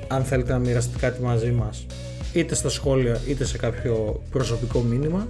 αν 0.09 0.25
θέλετε 0.25 0.53
να 0.53 0.59
μοιραστείτε 0.59 0.99
κάτι 0.99 1.23
μαζί 1.23 1.51
μας, 1.51 1.87
είτε 2.39 2.55
στα 2.55 2.69
σχόλια 2.69 3.21
είτε 3.27 3.45
σε 3.45 3.59
κάποιο 3.59 4.23
προσωπικό 4.31 4.81
μήνυμα. 4.81 5.29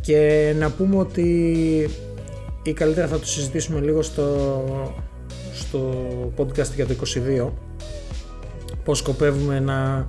Και 0.00 0.52
να 0.58 0.70
πούμε 0.70 0.96
ότι 0.96 1.24
ή 2.62 2.72
καλύτερα 2.72 3.06
θα 3.06 3.18
το 3.18 3.26
συζητήσουμε 3.26 3.80
λίγο 3.80 4.02
στο, 4.02 4.94
στο 5.52 6.04
podcast 6.36 6.74
για 6.74 6.86
το 6.86 6.94
22 7.38 7.50
πως 8.84 8.98
σκοπεύουμε 8.98 9.60
να 9.60 10.08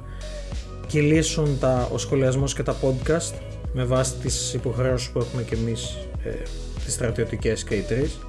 κυλήσουν 0.88 1.60
τα, 1.60 1.89
ο 1.91 1.97
σχολιασμός 1.97 2.53
και 2.53 2.63
τα 2.63 2.75
podcast 2.82 3.34
με 3.73 3.84
βάση 3.84 4.13
τις 4.15 4.53
υποχρεώσεις 4.53 5.10
που 5.10 5.19
έχουμε 5.19 5.41
και 5.41 5.55
εμείς 5.55 5.97
ε, 6.23 6.29
τις 6.86 6.93
στρατιωτικές 6.93 7.63
και 7.63 7.75
οι 7.75 7.82
τρεις 7.82 8.19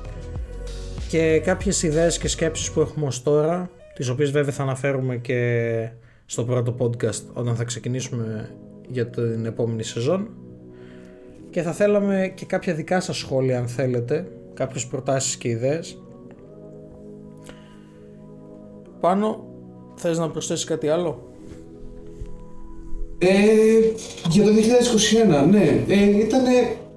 και 1.09 1.41
κάποιες 1.45 1.83
ιδέες 1.83 2.19
και 2.19 2.29
σκέψεις 2.29 2.71
που 2.71 2.81
έχουμε 2.81 3.07
ως 3.07 3.23
τώρα 3.23 3.71
τις 3.95 4.09
οποίες 4.09 4.31
βέβαια 4.31 4.53
θα 4.53 4.63
αναφέρουμε 4.63 5.17
και 5.17 5.91
στο 6.31 6.45
πρώτο 6.45 6.75
podcast 6.79 7.23
όταν 7.33 7.57
θα 7.57 7.65
ξεκινήσουμε 7.65 8.51
για 8.89 9.07
την 9.07 9.47
επόμενη 9.47 9.83
σεζόν. 9.83 10.29
Και 11.51 11.63
θα 11.63 11.73
θέλαμε 11.73 12.33
και 12.37 12.45
κάποια 12.45 12.75
δικά 12.75 13.01
σας 13.01 13.17
σχόλια 13.17 13.59
αν 13.59 13.69
θέλετε 13.69 14.33
κάποιες 14.55 14.87
προτάσεις 14.87 15.37
και 15.37 15.49
ιδέες. 15.49 16.03
Πάνω 19.01 19.45
θες 19.95 20.19
να 20.19 20.31
προσθέσεις 20.31 20.65
κάτι 20.65 20.89
άλλο; 20.89 21.33
Ε, 23.19 23.29
για 24.29 24.45
το 24.45 24.51
2021, 24.53 25.47
ναι. 25.51 25.85
Ε, 25.89 26.19
ήταν 26.19 26.45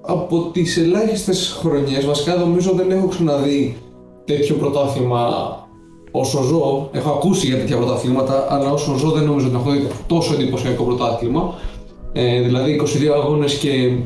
από 0.00 0.50
τις 0.52 0.76
ελάχιστες 0.76 1.56
χρονιές, 1.60 2.06
βασικά 2.06 2.36
νομίζω 2.36 2.72
δεν 2.72 2.90
έχω 2.90 3.06
ξαναδεί 3.06 3.76
τέτοιο 4.24 4.54
πρωτάθλημα 4.54 5.63
όσο 6.16 6.42
ζω. 6.42 6.88
Έχω 6.92 7.10
ακούσει 7.10 7.46
για 7.46 7.56
τέτοια 7.56 7.76
πρωταθλήματα, 7.76 8.46
αλλά 8.50 8.70
όσο 8.70 8.96
ζω 8.96 9.10
δεν 9.10 9.24
νομίζω 9.24 9.46
ότι 9.46 9.56
έχω 9.56 9.70
δει 9.70 9.86
τόσο 10.06 10.34
εντυπωσιακό 10.34 10.84
πρωτάθλημα. 10.84 11.54
Ε, 12.12 12.40
δηλαδή 12.40 12.80
22 12.82 12.86
αγώνες 13.14 13.54
και 13.54 13.96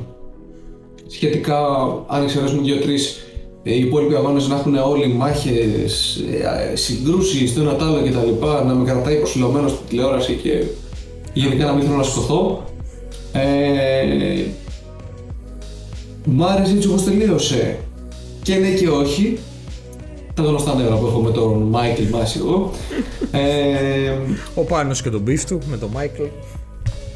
σχετικά, 1.06 1.58
αν 2.06 2.22
εξαιρέσουμε 2.22 2.62
2-3, 2.62 3.22
ε, 3.62 3.74
οι 3.74 3.78
υπόλοιποι 3.78 4.14
αγώνες 4.14 4.48
να 4.48 4.54
έχουν 4.54 4.74
όλοι 4.74 5.08
μάχες, 5.08 6.22
ε, 6.70 6.76
συγκρούσεις, 6.76 7.54
το 7.54 7.60
ένα 7.60 7.76
το 7.76 7.84
άλλο 7.84 7.96
κτλ. 7.96 8.46
Να 8.66 8.74
με 8.74 8.84
κρατάει 8.84 9.16
προσιλωμένος 9.16 9.70
στη 9.70 9.80
τηλεόραση 9.88 10.32
και 10.42 10.62
γενικά 11.32 11.64
να 11.64 11.72
μην 11.72 11.84
θέλω 11.84 11.96
να 11.96 12.02
σκοτώ. 12.02 12.64
Ε, 13.32 14.42
μ' 16.24 16.44
άρεσε 16.44 16.74
έτσι 16.74 16.88
όπως 16.88 17.04
τελείωσε. 17.04 17.78
Και 18.42 18.54
ναι 18.54 18.70
και 18.70 18.88
όχι. 18.88 19.38
Τα 20.38 20.44
γνωστά 20.44 20.74
νεύρα 20.74 20.94
που 20.96 21.06
έχω 21.06 21.20
με 21.20 21.30
τον 21.30 21.62
Μάικλ 21.62 22.02
Μάση 22.10 22.38
εγώ. 22.38 22.70
Ε, 23.30 24.12
Ο 24.54 24.62
Πάνος 24.62 25.02
και 25.02 25.10
τον 25.10 25.20
beef 25.20 25.44
του 25.44 25.58
με 25.70 25.76
τον 25.76 25.88
Μάικλ 25.92 26.22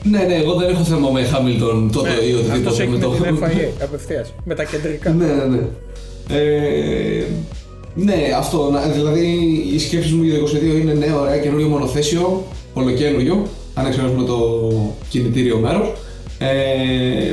Ναι, 0.03 0.19
ναι, 0.19 0.35
εγώ 0.35 0.55
δεν 0.55 0.69
έχω 0.69 0.83
θέμα 0.85 1.11
με 1.11 1.23
Χάμιλτον 1.25 1.91
τότε 1.93 2.09
Ναι, 2.09 2.15
ή 2.15 2.33
αυτός 2.53 2.73
οτιδήποτε. 2.79 2.83
έχει 2.83 2.91
με 2.93 2.99
το- 2.99 3.09
την 3.11 3.39
FIA 3.43 3.83
απευθείας, 3.83 4.33
με 4.45 4.55
τα 4.55 4.65
κεντρικά. 4.65 5.11
Ναι, 5.11 5.25
ναι, 5.27 5.45
ναι. 5.45 5.61
Ε, 6.39 7.25
ναι, 7.95 8.15
αυτό. 8.39 8.71
να- 8.73 8.89
Δηλαδή 8.89 9.27
οι 9.75 9.79
σκέψεις 9.79 10.13
μου 10.13 10.23
για 10.23 10.35
το 10.35 10.41
22 10.41 10.79
είναι 10.81 10.93
ναι, 10.93 11.13
ωραία, 11.21 11.39
καινούριο 11.39 11.69
μονοθέσιο, 11.69 12.45
ολοκαίνουργιο, 12.75 13.47
αν 13.75 13.87
εξαιρέσουμε 13.87 14.25
το 14.25 14.39
κινητήριο 15.09 15.59
μέρος. 15.59 15.93
Ε, 16.39 17.33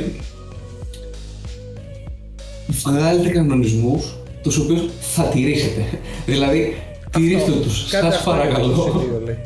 βγάλετε 2.84 3.28
κανονισμούς 3.28 4.14
τους 4.42 4.56
οποίους 4.58 4.82
θα 5.14 5.22
τηρήσετε. 5.22 5.84
δηλαδή, 6.26 6.74
τηρήστε 7.10 7.50
τους. 7.50 7.88
Κάτι 7.90 8.04
Σας 8.06 8.16
αυτό 8.16 8.30
είναι 8.30 8.42
το 8.42 8.48
παρακαλώ. 8.48 9.06
22, 9.20 9.24
λέει. 9.24 9.38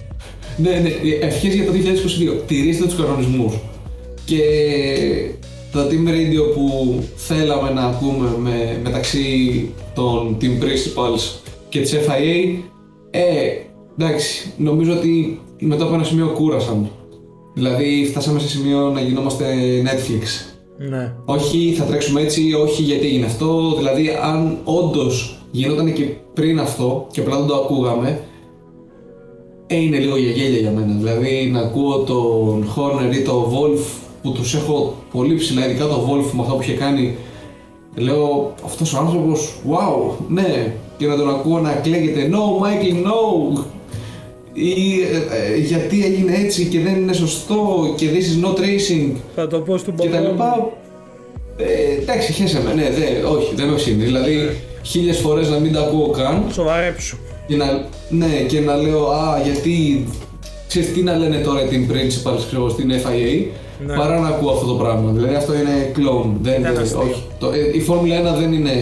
Ναι, 0.56 0.70
ναι, 0.70 0.88
ευχές 1.20 1.54
για 1.54 1.64
το 1.64 1.72
2022. 1.72 2.42
Τηρήστε 2.46 2.84
τους 2.84 2.96
κανονισμούς. 2.96 3.54
Και 4.24 4.40
το 5.72 5.80
Team 5.80 6.08
Radio 6.08 6.54
που 6.54 6.98
θέλαμε 7.16 7.70
να 7.70 7.82
ακούμε 7.82 8.28
με, 8.38 8.80
μεταξύ 8.82 9.24
των 9.94 10.36
Team 10.40 10.62
Principals 10.62 11.20
και 11.68 11.80
της 11.80 11.94
FIA, 11.94 12.58
ε, 13.10 13.20
εντάξει, 13.98 14.52
νομίζω 14.56 14.92
ότι 14.92 15.40
μετά 15.60 15.84
από 15.84 15.94
ένα 15.94 16.04
σημείο 16.04 16.26
κούρασαν. 16.26 16.90
Δηλαδή 17.54 18.06
φτάσαμε 18.10 18.40
σε 18.40 18.48
σημείο 18.48 18.90
να 18.90 19.00
γινόμαστε 19.00 19.44
Netflix. 19.84 20.54
Ναι. 20.88 21.12
Όχι, 21.24 21.74
θα 21.78 21.84
τρέξουμε 21.84 22.20
έτσι, 22.20 22.52
όχι 22.52 22.82
γιατί 22.82 23.06
έγινε 23.06 23.26
αυτό. 23.26 23.74
Δηλαδή, 23.76 24.08
αν 24.22 24.58
όντως 24.64 25.43
γινόταν 25.54 25.92
και 25.92 26.04
πριν 26.34 26.60
αυτό 26.60 27.06
και 27.10 27.20
απλά 27.20 27.36
δεν 27.36 27.46
το 27.46 27.54
ακούγαμε, 27.54 28.20
ε, 29.66 29.76
είναι 29.76 29.98
λίγο 29.98 30.16
για 30.16 30.30
γέλια 30.30 30.58
για 30.58 30.70
μένα. 30.70 30.94
Δηλαδή, 30.98 31.50
να 31.52 31.60
ακούω 31.60 31.98
τον 31.98 32.68
Horner 32.76 33.14
ή 33.14 33.22
τον 33.22 33.44
Wolf 33.52 33.80
που 34.22 34.32
τους 34.32 34.54
έχω 34.54 34.94
πολύ 35.12 35.34
ψηλά, 35.34 35.66
ειδικά 35.68 35.86
τον 35.86 36.00
Wolf 36.08 36.30
με 36.32 36.40
αυτό 36.40 36.54
που 36.54 36.62
είχε 36.62 36.72
κάνει. 36.72 37.16
Λέω, 37.96 38.54
αυτός 38.64 38.94
ο 38.94 38.98
άνθρωπος, 38.98 39.54
wow, 39.70 40.24
ναι. 40.28 40.74
Και 40.96 41.06
να 41.06 41.16
τον 41.16 41.28
ακούω 41.28 41.58
να 41.58 41.72
κλαίγεται, 41.72 42.30
no, 42.32 42.64
Michael, 42.64 43.06
no. 43.06 43.60
Ή 44.52 45.00
ε, 45.00 45.52
ε, 45.52 45.56
γιατί 45.56 46.04
έγινε 46.04 46.34
έτσι 46.44 46.64
και 46.64 46.80
δεν 46.80 46.94
είναι 46.94 47.12
σωστό 47.12 47.94
και 47.96 48.06
this 48.12 48.44
is 48.44 48.46
not 48.46 48.58
racing 48.58 49.12
Θα 49.34 49.46
το 49.46 49.60
πω 49.60 49.76
στον 49.76 49.96
και 49.96 50.08
τα 50.08 50.16
παπά 50.16 50.30
λοιπά. 50.30 50.72
Ε, 51.56 52.00
εντάξει, 52.02 52.32
χέσε 52.32 52.62
με, 52.62 52.74
ναι, 52.74 52.90
δε, 52.90 53.26
όχι, 53.28 53.54
δεν 53.54 53.68
με 53.68 53.74
ψήνει. 53.74 54.04
Δηλαδή, 54.04 54.56
χίλιες 54.84 55.18
φορές 55.18 55.48
να 55.48 55.58
μην 55.58 55.72
τα 55.72 55.80
ακούω 55.80 56.06
καν 56.10 56.42
Σοβαρέψου. 56.52 57.16
και 57.46 57.56
να, 57.56 57.64
ναι, 58.08 58.26
και 58.48 58.60
να 58.60 58.76
λέω, 58.76 59.08
Α, 59.10 59.40
γιατί. 59.44 60.06
Ξέρεις 60.68 60.92
τι 60.92 61.02
να 61.02 61.16
λένε 61.16 61.36
τώρα 61.38 61.60
την 61.62 61.88
principal 61.90 62.36
ξέρω, 62.46 62.68
στην 62.70 62.90
FIA, 62.90 63.44
Ναι. 63.86 63.94
παρά 63.96 64.20
να 64.20 64.28
ακούω 64.28 64.50
αυτό 64.50 64.66
το 64.66 64.74
πράγμα. 64.74 65.10
Δηλαδή, 65.12 65.34
αυτό 65.34 65.54
είναι 65.54 65.92
clone. 65.96 66.30
Δεν, 66.42 66.60
Ήταν 66.60 66.74
δεν- 66.74 66.82
αστείο. 66.82 66.98
όχι. 67.00 67.22
Το, 67.38 67.46
ε, 67.50 67.76
η 67.76 67.80
Φόρμουλα 67.80 68.14
1 68.16 68.34
δεν 68.40 68.52
είναι. 68.52 68.72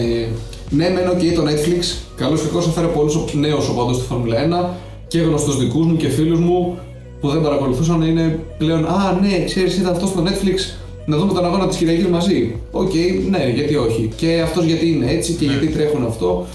Ναι, 0.69 0.89
μεν 0.89 1.17
και 1.19 1.31
το 1.31 1.41
Netflix, 1.41 1.97
καλώς 2.15 2.41
και 2.41 2.47
κακό 2.47 2.59
έφερε 2.59 2.87
πολλούς 2.87 3.33
νέους 3.33 3.69
οπαδούς 3.69 3.95
στη 3.97 4.05
Φόρμουλα 4.05 4.37
1 4.39 4.69
και 5.07 5.19
γνωστούς 5.19 5.57
δικούς 5.59 5.85
μου 5.85 5.95
και 5.97 6.07
φίλους 6.07 6.39
μου 6.39 6.77
που 7.21 7.29
δεν 7.29 7.41
παρακολουθούσαν 7.41 7.99
να 7.99 8.05
είναι 8.05 8.39
πλέον 8.57 8.85
Α, 8.85 9.17
ναι, 9.21 9.43
ξέρεις, 9.45 9.77
ήταν 9.77 9.91
αυτό 9.91 10.05
στο 10.07 10.23
Netflix. 10.27 10.57
Να 11.05 11.17
δούμε 11.17 11.33
τον 11.33 11.45
αγώνα 11.45 11.67
της 11.67 11.77
Κυριακής 11.77 12.07
μαζί. 12.07 12.55
Οκ, 12.71 12.93
ναι, 13.29 13.51
γιατί 13.55 13.75
όχι. 13.75 14.09
Και 14.15 14.41
αυτός 14.43 14.65
γιατί 14.65 14.89
είναι 14.89 15.11
έτσι 15.11 15.31
Ναι. 15.31 15.37
και 15.37 15.45
γιατί 15.45 15.67
τρέχουν 15.67 16.05
αυτό. 16.05 16.45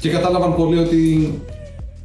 Και 0.00 0.08
κατάλαβαν 0.08 0.56
πολύ 0.56 0.78
ότι 0.78 0.96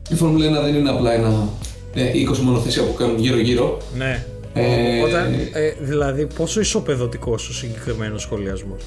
η 0.10 0.16
Φόρμουλα 0.16 0.60
1 0.60 0.64
δεν 0.64 0.76
είναι 0.76 0.90
απλά 0.90 1.14
ένα 1.14 1.50
ε, 1.94 2.04
20 2.34 2.38
μονοθεσία 2.38 2.84
που 2.84 2.94
κάνουν 2.94 3.20
γύρω-γύρω. 3.20 3.78
Ναι. 3.98 4.26
Ε, 4.54 5.02
Όταν, 5.02 5.34
ε, 5.54 5.74
δηλαδή, 5.80 6.28
πόσο 6.38 6.60
ισοπεδωτικός 6.60 7.50
ο 7.50 7.54
συγκεκριμένος 7.54 8.22
σχολιασμός; 8.22 8.82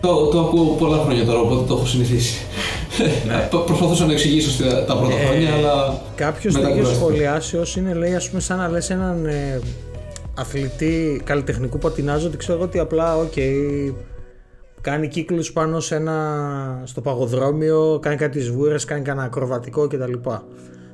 Το, 0.00 0.26
το 0.26 0.40
ακούω 0.40 0.64
πολλά 0.64 0.96
χρόνια 1.04 1.24
τώρα, 1.24 1.40
οπότε 1.40 1.66
το 1.68 1.74
έχω 1.74 1.86
συνηθίσει. 1.86 2.34
Προ- 3.50 3.64
Προσπαθούσα 3.64 4.06
να 4.06 4.12
εξηγήσω 4.12 4.50
στα, 4.50 4.84
τα 4.84 4.96
πρώτα 4.96 5.14
Ναι. 5.14 5.20
Ε, 5.20 5.24
χρόνια, 5.26 5.54
αλλά. 5.54 6.00
Κάποιος 6.14 6.54
μετά 6.54 6.66
τέτοιο 6.66 6.82
κουράστηκα. 6.82 7.04
σχολιάσεω 7.06 7.62
είναι, 7.78 7.94
λέει, 7.94 8.14
ας 8.14 8.28
πούμε, 8.28 8.40
σαν 8.40 8.58
να 8.58 8.68
λες 8.68 8.90
έναν 8.90 9.26
ε, 9.26 9.60
αθλητή 10.38 11.20
καλλιτεχνικού 11.24 11.78
πατινάζ 11.78 12.24
ότι 12.24 12.36
ξέρω 12.36 12.58
εγώ 12.58 12.66
ότι 12.66 12.78
απλά, 12.78 13.16
οκ, 13.16 13.32
κάνει 14.80 15.08
κύκλους 15.08 15.52
πάνω 15.52 15.80
σε 15.80 15.94
ένα, 15.94 16.82
στο 16.84 17.00
παγοδρόμιο, 17.00 17.98
κάνει 18.02 18.16
κάτι 18.16 18.40
σβούρες, 18.40 18.84
κάνει 18.84 19.02
κανένα 19.02 19.26
ακροβατικό 19.26 19.86
κτλ. 19.86 20.12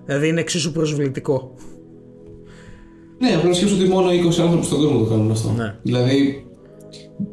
Δηλαδή 0.04 0.28
είναι 0.28 0.40
εξίσου 0.40 0.72
προσβλητικό. 0.72 1.54
Ναι, 3.18 3.34
απλά 3.34 3.54
σκέψου 3.54 3.74
ότι 3.74 3.88
μόνο 3.88 4.08
20 4.10 4.40
άνθρωποι 4.40 4.64
στον 4.64 4.78
κόσμο 4.78 4.98
το 4.98 5.04
κάνουν 5.04 5.30
αυτό. 5.30 5.50
Ναι. 5.56 5.74
Δηλαδή, 5.82 6.46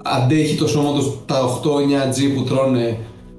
αντέχει 0.04 0.58
το 0.58 0.68
σώμα 0.68 0.94
τους 0.94 1.26
τα 1.26 1.62
8-9G 1.64 2.36
που 2.36 2.44
τρώνε 2.44 2.98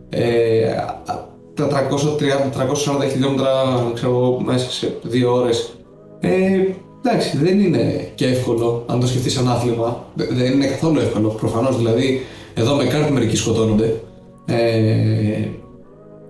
ε, 0.09 0.71
α- 0.73 1.31
τα 1.55 1.69
330 1.69 3.07
340 3.07 3.11
χιλιόμετρα 3.11 3.51
ξέρω, 3.95 4.11
εγώ, 4.11 4.41
μέσα 4.41 4.71
σε 4.71 4.99
δύο 5.03 5.35
ώρες. 5.35 5.75
Ε, 6.21 6.65
εντάξει, 7.05 7.37
δεν 7.37 7.61
είναι 7.61 8.09
και 8.15 8.27
εύκολο 8.27 8.85
αν 8.87 9.01
το 9.01 9.07
σκεφτείς 9.07 9.33
σαν 9.33 9.49
άθλημα. 9.49 10.05
Δε- 10.15 10.27
Δεν 10.27 10.53
είναι 10.53 10.67
καθόλου 10.67 10.99
εύκολο. 10.99 11.29
Προφανώς 11.29 11.77
δηλαδή, 11.77 12.21
εδώ 12.55 12.75
με 12.75 12.85
κάρτ 12.85 13.11
μερικοί 13.11 13.37
σκοτώνονται. 13.37 14.01
Ε, 14.47 15.49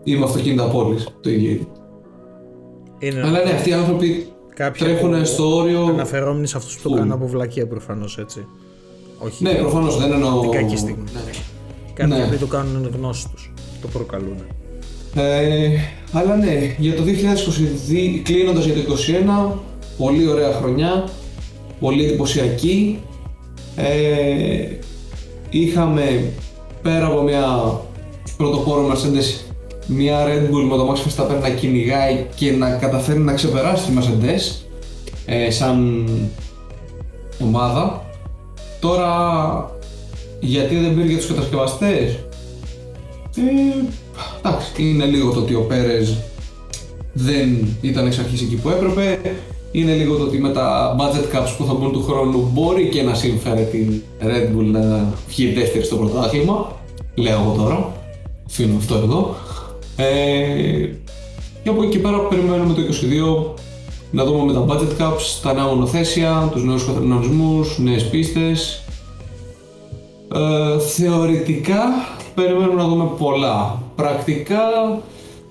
ή 0.04 0.16
με 0.16 0.24
αυτοκίνητα 0.24 0.64
πόλη. 0.64 0.96
Το 1.20 1.30
ίδιο 1.30 1.50
είναι. 1.50 1.66
Είναι 2.98 3.20
Αλλά 3.20 3.44
ναι, 3.44 3.50
αυτοί 3.50 3.70
οι 3.70 3.72
άνθρωποι 3.72 4.26
κάποιοι 4.54 4.86
τρέχουν 4.86 5.18
που- 5.18 5.24
στο 5.24 5.56
όριο. 5.56 5.84
Αναφερόμενοι 5.84 6.46
σε 6.46 6.56
αυτούς 6.56 6.76
που 6.76 6.82
το 6.82 6.88
Φουλ. 6.88 6.98
κάνουν 6.98 7.12
από 7.12 7.26
βλακεία 7.26 7.66
προφανώς 7.66 8.18
έτσι. 8.18 8.46
Όχι. 9.18 9.42
Ναι, 9.42 9.50
προφανώς 9.54 9.98
δεν 9.98 10.12
εννοώ. 10.12 10.40
Την 10.40 10.50
κακή 10.50 10.76
στιγμή. 10.76 11.04
Ναι. 11.14 11.20
Κάποιοι 11.94 12.16
ναι. 12.18 12.26
που 12.26 12.36
το 12.40 12.46
κάνουν 12.46 12.90
γνώση 12.96 13.28
τους. 13.34 13.52
Το 13.82 13.88
προκαλούν. 13.88 14.36
Ε, 15.14 15.68
αλλά 16.12 16.36
ναι, 16.36 16.74
για 16.78 16.94
το 16.94 17.02
2022, 17.02 18.20
κλείνοντας 18.22 18.64
για 18.64 18.74
το 18.74 18.80
2021, 18.80 19.58
πολύ 19.98 20.28
ωραία 20.28 20.52
χρονιά, 20.52 21.08
πολύ 21.80 22.04
εντυπωσιακή. 22.04 22.98
Ε, 23.76 24.76
είχαμε 25.50 26.32
πέρα 26.82 27.06
από 27.06 27.22
μια 27.22 27.46
πρωτοπόρο 28.36 28.88
Mercedes, 28.88 29.40
μια 29.86 30.24
Red 30.26 30.54
Bull 30.54 30.64
με 30.70 30.76
το 30.76 30.92
Max 30.92 30.96
Verstappen 30.96 31.40
να 31.40 31.50
κυνηγάει 31.50 32.26
και 32.34 32.52
να 32.52 32.70
καταφέρει 32.70 33.18
να 33.18 33.32
ξεπεράσει 33.32 33.90
τη 33.90 33.92
Mercedes 33.98 34.64
ε, 35.26 35.50
σαν 35.50 36.08
ομάδα. 37.40 38.04
Τώρα, 38.80 39.10
γιατί 40.40 40.76
δεν 40.76 40.94
πήρε 40.94 41.06
για 41.06 41.16
τους 41.16 41.26
κατασκευαστές, 41.26 42.18
ε, 43.36 43.84
εντάξει, 44.38 44.72
είναι 44.76 45.04
λίγο 45.04 45.32
το 45.32 45.40
ότι 45.40 45.54
ο 45.54 45.60
Πέρες 45.60 46.16
δεν 47.12 47.76
ήταν 47.80 48.06
εξ 48.06 48.18
αρχής 48.18 48.42
εκεί 48.42 48.54
που 48.54 48.68
έπρεπε. 48.68 49.18
Είναι 49.72 49.94
λίγο 49.94 50.16
το 50.16 50.22
ότι 50.22 50.38
με 50.38 50.48
τα 50.48 50.96
budget 50.98 51.36
caps 51.36 51.54
που 51.58 51.64
θα 51.64 51.74
μπουν 51.74 51.92
του 51.92 52.02
χρόνου 52.02 52.50
μπορεί 52.52 52.88
και 52.88 53.02
να 53.02 53.14
συμφέρει 53.14 53.64
την 53.64 54.02
Red 54.20 54.56
Bull 54.56 54.64
να 54.64 55.04
βγει 55.28 55.52
δεύτερη 55.52 55.84
στο 55.84 55.96
πρωτάθλημα. 55.96 56.76
Λέω 57.14 57.40
εγώ 57.40 57.54
τώρα. 57.56 57.92
Αφήνω 58.46 58.76
αυτό 58.76 58.94
εδώ. 58.94 59.34
Ε, 59.96 60.88
και 61.62 61.68
από 61.68 61.82
εκεί 61.82 61.90
και 61.90 61.98
πέρα 61.98 62.18
περιμένουμε 62.18 62.74
το 62.74 62.80
22 63.50 63.54
να 64.10 64.24
δούμε 64.24 64.44
με 64.44 64.52
τα 64.52 64.64
budget 64.68 65.02
caps, 65.02 65.40
τα 65.42 65.52
νέα 65.52 65.64
μονοθέσια, 65.64 66.48
τους 66.52 66.64
νέους 66.64 66.84
κανονισμούς, 66.84 67.78
νέες 67.78 68.08
πίστες, 68.08 68.84
ε, 70.34 70.78
θεωρητικά 70.78 71.82
περιμένουμε 72.34 72.82
να 72.82 72.88
δούμε 72.88 73.10
πολλά. 73.18 73.82
Πρακτικά, 73.96 74.60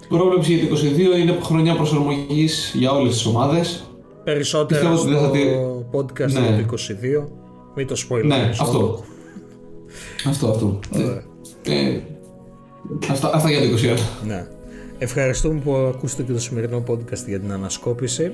πρόβλεψη 0.10 0.53
για 0.53 0.67
το 0.67 0.75
22 0.75 1.17
είναι 1.17 1.38
χρονιά 1.43 1.75
προσαρμογής 1.75 2.73
για 2.77 2.91
όλες 2.91 3.13
τις 3.13 3.25
ομάδες. 3.25 3.84
Περισσότερα 4.23 4.89
Πιστεύω 4.91 5.25
ότι 5.27 5.39
στο 5.39 5.49
δεν 5.49 5.86
θα 5.91 5.97
podcast 5.97 6.31
Ναι. 6.31 6.47
για 6.55 6.65
το 6.65 6.75
22. 7.23 7.27
Μην 7.75 7.88
το 7.88 7.95
spoiler. 8.10 8.23
Ναι, 8.25 8.49
αυτό. 8.60 9.03
Αυτό, 10.27 10.47
αυτό. 10.47 10.79
Ε, 11.65 11.99
αυτά, 13.10 13.31
αυτά 13.34 13.49
για 13.49 13.60
το 13.60 13.65
21. 13.65 14.25
Ναι. 14.27 14.47
Ευχαριστούμε 14.97 15.60
που 15.60 15.73
ακούσατε 15.75 16.23
και 16.23 16.31
το 16.31 16.39
σημερινό 16.39 16.84
podcast 16.88 17.25
για 17.27 17.39
την 17.39 17.51
ανασκόπηση. 17.51 18.31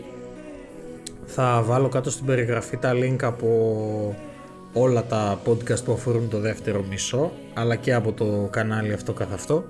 Θα 1.26 1.63
βάλω 1.65 1.89
κάτω 1.89 2.10
στην 2.10 2.26
περιγραφή 2.26 2.78
τα 2.78 2.91
link 2.93 3.23
από 3.23 3.47
όλα 4.73 5.04
τα 5.06 5.39
podcast 5.45 5.84
που 5.86 5.91
αφορούν 5.91 6.30
το 6.30 6.39
δεύτερο 6.39 6.84
μισό, 6.89 7.32
αλλά 7.54 7.76
και 7.76 7.93
από 7.93 8.12
το 8.12 8.47
κανάλι 8.52 8.93
αυτό 8.93 9.13
καθ' 9.13 9.34
αυτό. 9.34 9.63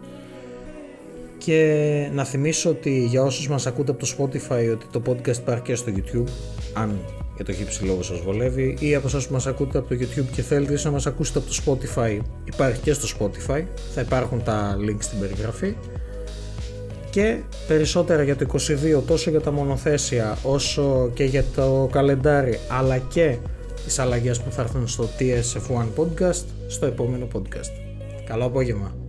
Και 1.37 2.09
να 2.13 2.23
θυμίσω 2.23 2.69
ότι 2.69 3.05
για 3.05 3.23
όσους 3.23 3.47
μας 3.47 3.65
ακούτε 3.65 3.91
από 3.91 4.05
το 4.05 4.13
Spotify 4.17 4.71
ότι 4.71 4.85
το 4.91 5.01
podcast 5.05 5.37
υπάρχει 5.37 5.63
και 5.63 5.75
στο 5.75 5.91
YouTube, 5.95 6.29
αν 6.73 6.99
για 7.35 7.45
το 7.45 7.53
χύψη 7.53 7.83
λόγο 7.83 8.03
σας 8.03 8.19
βολεύει, 8.19 8.77
ή 8.79 8.95
από 8.95 9.07
όσους 9.07 9.29
μας 9.29 9.47
ακούτε 9.47 9.77
από 9.77 9.87
το 9.87 9.95
YouTube 9.99 10.25
και 10.35 10.41
θέλετε 10.41 10.79
να 10.83 10.91
μας 10.91 11.05
ακούσετε 11.05 11.39
από 11.39 11.47
το 11.47 11.55
Spotify, 11.65 12.19
υπάρχει 12.43 12.79
και 12.79 12.93
στο 12.93 13.07
Spotify, 13.19 13.63
θα 13.93 14.01
υπάρχουν 14.01 14.43
τα 14.43 14.77
links 14.79 15.03
στην 15.03 15.19
περιγραφή 15.19 15.75
και 17.17 17.37
περισσότερα 17.67 18.23
για 18.23 18.35
το 18.35 18.45
22 18.97 19.01
τόσο 19.07 19.29
για 19.29 19.41
τα 19.41 19.51
μονοθέσια 19.51 20.37
όσο 20.43 21.11
και 21.13 21.23
για 21.23 21.43
το 21.55 21.89
καλεντάρι 21.91 22.59
αλλά 22.67 22.97
και 22.97 23.37
τις 23.85 23.99
αλλαγές 23.99 24.41
που 24.41 24.51
θα 24.51 24.61
έρθουν 24.61 24.87
στο 24.87 25.09
TSF1 25.19 25.85
podcast 25.97 26.45
στο 26.67 26.85
επόμενο 26.85 27.27
podcast. 27.33 27.71
Καλό 28.25 28.45
απόγευμα. 28.45 29.06